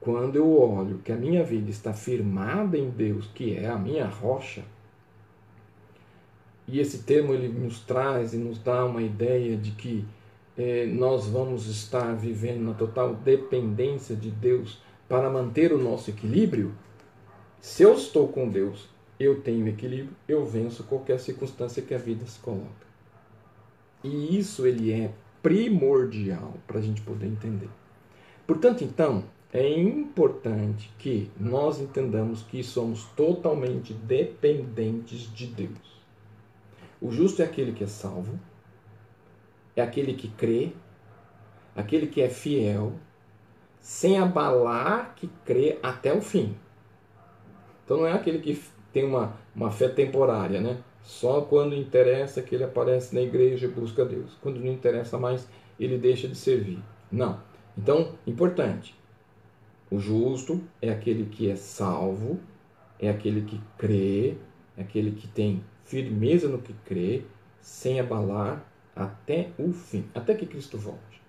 Quando 0.00 0.36
eu 0.36 0.58
olho 0.58 0.98
que 1.04 1.12
a 1.12 1.16
minha 1.16 1.44
vida 1.44 1.70
está 1.70 1.92
firmada 1.92 2.78
em 2.78 2.88
Deus, 2.88 3.26
que 3.34 3.54
é 3.54 3.68
a 3.68 3.76
minha 3.76 4.06
rocha, 4.06 4.64
e 6.66 6.80
esse 6.80 7.02
termo 7.02 7.34
ele 7.34 7.48
nos 7.48 7.80
traz 7.80 8.32
e 8.32 8.38
nos 8.38 8.58
dá 8.58 8.84
uma 8.84 9.02
ideia 9.02 9.56
de 9.56 9.72
que 9.72 10.06
nós 10.92 11.26
vamos 11.26 11.66
estar 11.66 12.14
vivendo 12.14 12.62
na 12.62 12.74
total 12.74 13.14
dependência 13.14 14.16
de 14.16 14.30
Deus 14.30 14.80
para 15.08 15.30
manter 15.30 15.72
o 15.72 15.78
nosso 15.78 16.10
equilíbrio, 16.10 16.72
se 17.60 17.82
eu 17.82 17.94
estou 17.94 18.28
com 18.28 18.48
Deus, 18.48 18.88
eu 19.18 19.42
tenho 19.42 19.68
equilíbrio, 19.68 20.16
eu 20.26 20.46
venço 20.46 20.84
qualquer 20.84 21.20
circunstância 21.20 21.82
que 21.82 21.94
a 21.94 21.98
vida 21.98 22.24
se 22.26 22.38
coloca. 22.38 22.86
E 24.02 24.38
isso 24.38 24.66
ele 24.66 24.92
é 24.92 25.10
primordial 25.42 26.54
para 26.66 26.78
a 26.78 26.82
gente 26.82 27.02
poder 27.02 27.26
entender. 27.26 27.68
Portanto, 28.46 28.82
então, 28.82 29.24
é 29.52 29.68
importante 29.68 30.90
que 30.98 31.30
nós 31.38 31.80
entendamos 31.80 32.42
que 32.42 32.62
somos 32.62 33.04
totalmente 33.16 33.92
dependentes 33.92 35.32
de 35.34 35.46
Deus. 35.46 36.00
O 37.00 37.10
justo 37.10 37.42
é 37.42 37.44
aquele 37.44 37.72
que 37.72 37.84
é 37.84 37.86
salvo, 37.86 38.38
é 39.80 39.82
aquele 39.82 40.14
que 40.14 40.28
crê, 40.28 40.72
aquele 41.74 42.06
que 42.06 42.20
é 42.20 42.28
fiel, 42.28 42.92
sem 43.80 44.18
abalar 44.18 45.14
que 45.16 45.28
crê 45.44 45.78
até 45.82 46.12
o 46.12 46.20
fim. 46.20 46.54
Então 47.84 47.98
não 47.98 48.06
é 48.06 48.12
aquele 48.12 48.38
que 48.38 48.60
tem 48.92 49.04
uma, 49.04 49.34
uma 49.54 49.70
fé 49.70 49.88
temporária, 49.88 50.60
né? 50.60 50.78
Só 51.02 51.40
quando 51.40 51.74
interessa 51.74 52.42
que 52.42 52.54
ele 52.54 52.64
aparece 52.64 53.14
na 53.14 53.20
igreja 53.20 53.66
e 53.66 53.70
busca 53.70 54.04
Deus. 54.04 54.36
Quando 54.40 54.60
não 54.60 54.72
interessa 54.72 55.18
mais, 55.18 55.48
ele 55.78 55.98
deixa 55.98 56.28
de 56.28 56.36
servir. 56.36 56.78
Não. 57.10 57.40
Então, 57.76 58.14
importante. 58.26 58.94
O 59.90 59.98
justo 59.98 60.60
é 60.80 60.90
aquele 60.90 61.26
que 61.26 61.50
é 61.50 61.56
salvo, 61.56 62.38
é 62.98 63.08
aquele 63.08 63.42
que 63.42 63.60
crê, 63.76 64.36
é 64.76 64.82
aquele 64.82 65.12
que 65.12 65.26
tem 65.26 65.64
firmeza 65.84 66.48
no 66.48 66.58
que 66.58 66.72
crê, 66.84 67.24
sem 67.60 67.98
abalar 67.98 68.64
até 68.94 69.50
o 69.58 69.72
fim, 69.72 70.08
até 70.14 70.34
que 70.34 70.46
Cristo 70.46 70.78
volte. 70.78 71.20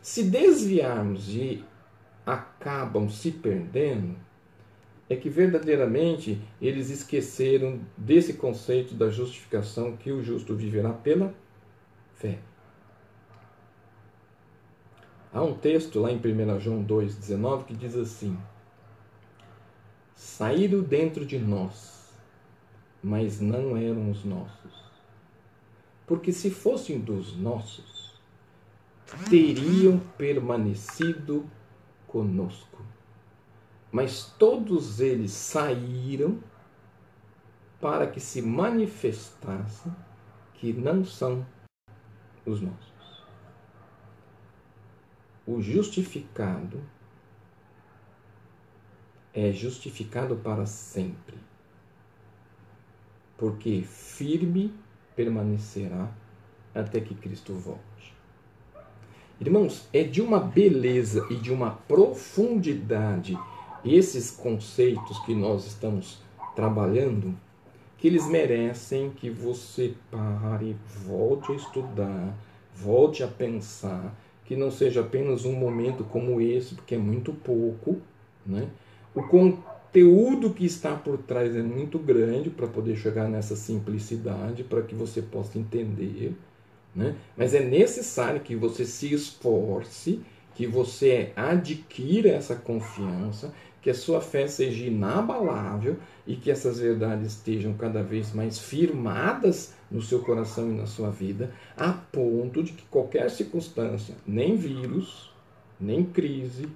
Se 0.00 0.24
desviarmos 0.24 1.28
e 1.28 1.64
acabam 2.24 3.08
se 3.08 3.30
perdendo, 3.30 4.16
é 5.08 5.16
que 5.16 5.30
verdadeiramente 5.30 6.40
eles 6.60 6.90
esqueceram 6.90 7.80
desse 7.96 8.34
conceito 8.34 8.94
da 8.94 9.08
justificação 9.08 9.96
que 9.96 10.12
o 10.12 10.22
justo 10.22 10.54
viverá 10.54 10.92
pela 10.92 11.34
fé. 12.14 12.38
Há 15.32 15.42
um 15.42 15.54
texto 15.54 16.00
lá 16.00 16.10
em 16.10 16.16
1 16.16 16.60
João 16.60 16.84
2,19 16.84 17.64
que 17.64 17.74
diz 17.74 17.96
assim: 17.96 18.36
Saíram 20.14 20.82
dentro 20.82 21.24
de 21.24 21.38
nós, 21.38 22.12
mas 23.02 23.40
não 23.40 23.76
eram 23.76 24.10
os 24.10 24.24
nossos 24.24 24.77
porque 26.08 26.32
se 26.32 26.50
fossem 26.50 26.98
dos 26.98 27.36
nossos, 27.36 28.18
teriam 29.28 29.98
permanecido 30.16 31.48
conosco. 32.06 32.82
Mas 33.92 34.34
todos 34.38 35.00
eles 35.00 35.32
saíram 35.32 36.42
para 37.78 38.06
que 38.06 38.20
se 38.20 38.40
manifestasse 38.40 39.92
que 40.54 40.72
não 40.72 41.04
são 41.04 41.46
os 42.46 42.62
nossos. 42.62 43.26
O 45.46 45.60
justificado 45.60 46.82
é 49.34 49.52
justificado 49.52 50.36
para 50.36 50.64
sempre, 50.64 51.36
porque 53.36 53.82
firme 53.82 54.74
permanecerá 55.18 56.08
até 56.72 57.00
que 57.00 57.12
Cristo 57.12 57.52
volte. 57.52 58.14
Irmãos, 59.40 59.88
é 59.92 60.04
de 60.04 60.22
uma 60.22 60.38
beleza 60.38 61.26
e 61.28 61.34
de 61.34 61.52
uma 61.52 61.72
profundidade 61.72 63.36
esses 63.84 64.30
conceitos 64.30 65.18
que 65.24 65.34
nós 65.34 65.66
estamos 65.66 66.22
trabalhando 66.54 67.34
que 67.96 68.06
eles 68.06 68.28
merecem 68.28 69.10
que 69.10 69.28
você 69.28 69.92
pare, 70.08 70.76
volte 71.04 71.50
a 71.50 71.56
estudar, 71.56 72.38
volte 72.72 73.24
a 73.24 73.26
pensar, 73.26 74.14
que 74.44 74.54
não 74.54 74.70
seja 74.70 75.00
apenas 75.00 75.44
um 75.44 75.52
momento 75.52 76.04
como 76.04 76.40
esse, 76.40 76.76
porque 76.76 76.94
é 76.94 76.98
muito 76.98 77.32
pouco, 77.32 78.00
né? 78.46 78.68
O 79.12 79.22
conteúdo 79.88 80.50
que 80.50 80.66
está 80.66 80.94
por 80.94 81.18
trás 81.18 81.56
é 81.56 81.62
muito 81.62 81.98
grande 81.98 82.50
para 82.50 82.66
poder 82.66 82.96
chegar 82.96 83.28
nessa 83.28 83.56
simplicidade, 83.56 84.62
para 84.62 84.82
que 84.82 84.94
você 84.94 85.22
possa 85.22 85.58
entender, 85.58 86.34
né? 86.94 87.16
Mas 87.36 87.54
é 87.54 87.64
necessário 87.64 88.40
que 88.40 88.54
você 88.54 88.84
se 88.84 89.12
esforce, 89.12 90.20
que 90.54 90.66
você 90.66 91.32
adquira 91.34 92.30
essa 92.30 92.54
confiança, 92.54 93.52
que 93.80 93.88
a 93.88 93.94
sua 93.94 94.20
fé 94.20 94.46
seja 94.46 94.84
inabalável 94.84 95.96
e 96.26 96.36
que 96.36 96.50
essas 96.50 96.78
verdades 96.78 97.28
estejam 97.28 97.72
cada 97.74 98.02
vez 98.02 98.34
mais 98.34 98.58
firmadas 98.58 99.74
no 99.90 100.02
seu 100.02 100.20
coração 100.20 100.70
e 100.70 100.74
na 100.74 100.86
sua 100.86 101.10
vida, 101.10 101.50
a 101.76 101.92
ponto 101.92 102.62
de 102.62 102.72
que 102.72 102.84
qualquer 102.90 103.30
circunstância, 103.30 104.14
nem 104.26 104.56
vírus, 104.56 105.32
nem 105.80 106.04
crise, 106.04 106.68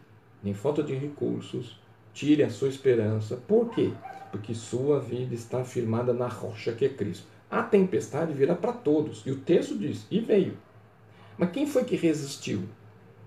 nem 0.42 0.54
falta 0.54 0.82
de 0.82 0.94
recursos, 0.94 1.81
tire 2.12 2.42
a 2.42 2.50
sua 2.50 2.68
esperança. 2.68 3.36
Por 3.36 3.70
quê? 3.70 3.92
Porque 4.30 4.54
sua 4.54 5.00
vida 5.00 5.34
está 5.34 5.64
firmada 5.64 6.12
na 6.12 6.28
rocha 6.28 6.72
que 6.72 6.84
é 6.84 6.88
Cristo. 6.88 7.26
A 7.50 7.62
tempestade 7.62 8.32
virá 8.32 8.54
para 8.54 8.72
todos. 8.72 9.22
E 9.26 9.30
o 9.30 9.40
texto 9.40 9.76
diz: 9.76 10.06
e 10.10 10.20
veio. 10.20 10.56
Mas 11.36 11.50
quem 11.50 11.66
foi 11.66 11.84
que 11.84 11.96
resistiu? 11.96 12.64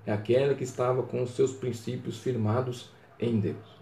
É 0.05 0.11
aquela 0.11 0.53
que 0.53 0.63
estava 0.63 1.03
com 1.03 1.21
os 1.21 1.31
seus 1.31 1.51
princípios 1.51 2.17
firmados 2.17 2.91
em 3.19 3.39
Deus. 3.39 3.75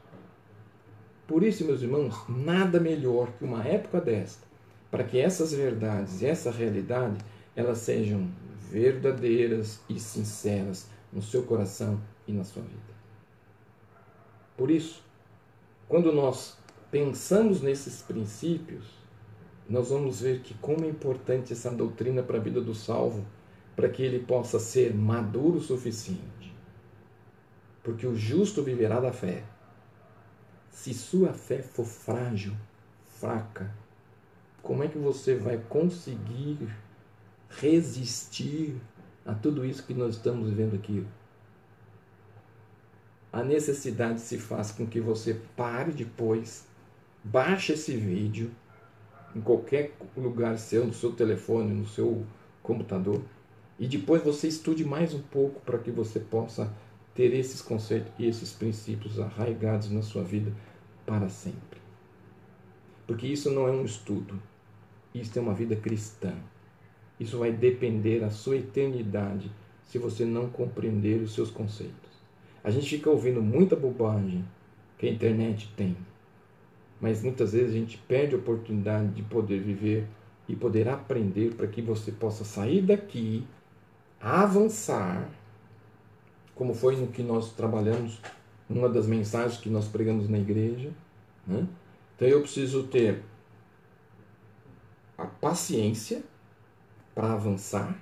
Por 1.28 1.44
isso, 1.44 1.66
meus 1.66 1.82
irmãos, 1.82 2.16
nada 2.30 2.80
melhor 2.80 3.32
que 3.34 3.44
uma 3.44 3.64
época 3.64 4.00
desta, 4.00 4.46
para 4.92 5.04
que 5.04 5.18
essas 5.18 5.54
verdades 5.54 6.22
e 6.22 6.26
essa 6.26 6.52
realidade 6.52 7.18
elas 7.56 7.80
sejam 7.80 8.30
verdadeiras 8.70 9.80
e 9.90 10.00
sinceras 10.00 10.90
no 11.12 11.22
seu 11.22 11.44
coração 11.44 12.02
e 12.28 12.34
na 12.34 12.44
sua 12.44 12.64
vida. 12.64 12.93
Por 14.56 14.70
isso, 14.70 15.04
quando 15.88 16.12
nós 16.12 16.58
pensamos 16.92 17.62
nesses 17.62 18.02
princípios, 18.02 18.86
nós 19.68 19.90
vamos 19.90 20.22
ver 20.22 20.42
que 20.42 20.54
como 20.56 20.86
é 20.86 20.88
importante 20.88 21.54
essa 21.54 21.72
doutrina 21.72 22.22
para 22.22 22.38
a 22.38 22.42
vida 22.42 22.62
do 22.62 22.76
salvo, 22.76 23.26
para 23.76 23.90
que 23.90 24.04
ele 24.04 24.20
possa 24.20 24.60
ser 24.60 24.94
maduro 24.94 25.58
o 25.58 25.62
suficiente. 25.62 26.54
Porque 27.82 28.06
o 28.06 28.16
justo 28.16 28.62
viverá 28.62 29.00
da 29.00 29.12
fé. 29.12 29.44
Se 30.70 30.94
sua 30.94 31.34
fé 31.34 31.62
for 31.62 31.86
frágil, 31.86 32.54
fraca, 33.06 33.74
como 34.62 34.84
é 34.84 34.88
que 34.88 34.98
você 34.98 35.36
vai 35.36 35.58
conseguir 35.58 36.58
resistir 37.50 38.76
a 39.26 39.34
tudo 39.34 39.66
isso 39.66 39.86
que 39.86 39.94
nós 39.94 40.16
estamos 40.16 40.50
vivendo 40.50 40.76
aqui? 40.76 41.06
A 43.34 43.44
necessidade 43.44 44.22
se 44.22 44.38
faz 44.38 44.72
com 44.72 44.86
que 44.86 45.02
você 45.02 45.42
pare 45.58 45.92
depois, 45.92 46.68
baixe 47.24 47.74
esse 47.74 47.98
vídeo 47.98 48.52
em 49.36 49.42
qualquer 49.42 49.92
lugar 50.16 50.60
seu, 50.60 50.86
no 50.86 50.94
seu 50.94 51.14
telefone, 51.14 51.74
no 51.74 51.88
seu 51.88 52.24
computador, 52.62 53.24
e 53.80 53.88
depois 53.88 54.24
você 54.24 54.48
estude 54.48 54.86
mais 54.86 55.16
um 55.16 55.20
pouco 55.20 55.60
para 55.62 55.80
que 55.80 55.90
você 55.90 56.20
possa 56.20 56.72
ter 57.16 57.34
esses 57.34 57.60
conceitos 57.60 58.14
e 58.20 58.28
esses 58.28 58.54
princípios 58.54 59.20
arraigados 59.20 59.90
na 59.90 60.04
sua 60.04 60.24
vida 60.24 60.54
para 61.04 61.28
sempre. 61.28 61.82
Porque 63.08 63.26
isso 63.26 63.50
não 63.50 63.68
é 63.68 63.72
um 63.72 63.84
estudo, 63.84 64.40
isso 65.12 65.40
é 65.40 65.42
uma 65.42 65.56
vida 65.56 65.76
cristã. 65.76 66.36
Isso 67.20 67.40
vai 67.40 67.52
depender 67.52 68.20
da 68.20 68.30
sua 68.30 68.58
eternidade 68.58 69.52
se 69.84 69.98
você 69.98 70.24
não 70.24 70.52
compreender 70.52 71.20
os 71.20 71.34
seus 71.34 71.50
conceitos. 71.50 72.03
A 72.64 72.72
gente 72.72 72.90
fica 72.90 73.10
ouvindo 73.10 73.42
muita 73.42 73.76
bobagem 73.76 74.46
que 74.98 75.08
a 75.08 75.12
internet 75.12 75.72
tem, 75.76 75.98
mas 77.02 77.22
muitas 77.22 77.52
vezes 77.52 77.72
a 77.72 77.78
gente 77.78 77.98
perde 77.98 78.36
a 78.36 78.38
oportunidade 78.38 79.10
de 79.10 79.22
poder 79.24 79.60
viver 79.60 80.08
e 80.48 80.56
poder 80.56 80.88
aprender 80.88 81.54
para 81.56 81.68
que 81.68 81.82
você 81.82 82.12
possa 82.12 82.46
sair 82.46 82.82
daqui, 82.82 83.46
avançar 84.22 85.30
como 86.56 86.74
foi 86.74 86.96
no 86.96 87.08
que 87.08 87.24
nós 87.24 87.52
trabalhamos, 87.54 88.22
numa 88.70 88.88
das 88.88 89.08
mensagens 89.08 89.60
que 89.60 89.70
nós 89.70 89.88
pregamos 89.88 90.30
na 90.30 90.38
igreja. 90.38 90.92
Né? 91.46 91.68
Então 92.16 92.28
eu 92.28 92.42
preciso 92.42 92.84
ter 92.84 93.22
a 95.18 95.26
paciência 95.26 96.24
para 97.14 97.34
avançar, 97.34 97.98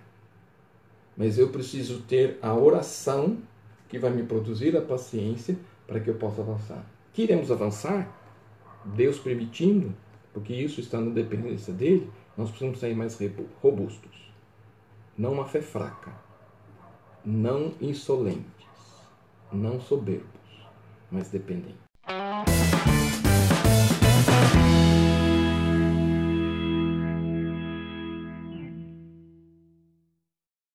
mas 1.18 1.38
eu 1.38 1.50
preciso 1.50 2.02
ter 2.04 2.38
a 2.42 2.54
oração 2.54 3.38
que 3.92 4.00
vai 4.00 4.10
me 4.10 4.24
produzir 4.24 4.76
a 4.76 4.82
paciência 4.82 5.56
para 5.86 6.00
que 6.00 6.10
eu 6.10 6.16
possa 6.16 6.42
avançar. 6.42 6.84
Queremos 7.14 7.52
avançar, 7.52 8.10
Deus 8.86 9.20
permitindo, 9.20 9.94
porque 10.34 10.54
isso 10.54 10.80
está 10.80 11.00
na 11.00 11.12
dependência 11.12 11.74
dele, 11.74 12.10
nós 12.36 12.50
precisamos 12.50 12.80
sair 12.80 12.96
mais 12.96 13.20
robustos. 13.62 14.34
Não 15.18 15.34
uma 15.34 15.46
fé 15.46 15.62
fraca 15.62 16.12
não 17.24 17.74
insolentes, 17.80 18.66
não 19.52 19.80
soberbos, 19.80 20.26
mas 21.12 21.30
dependentes. 21.30 21.81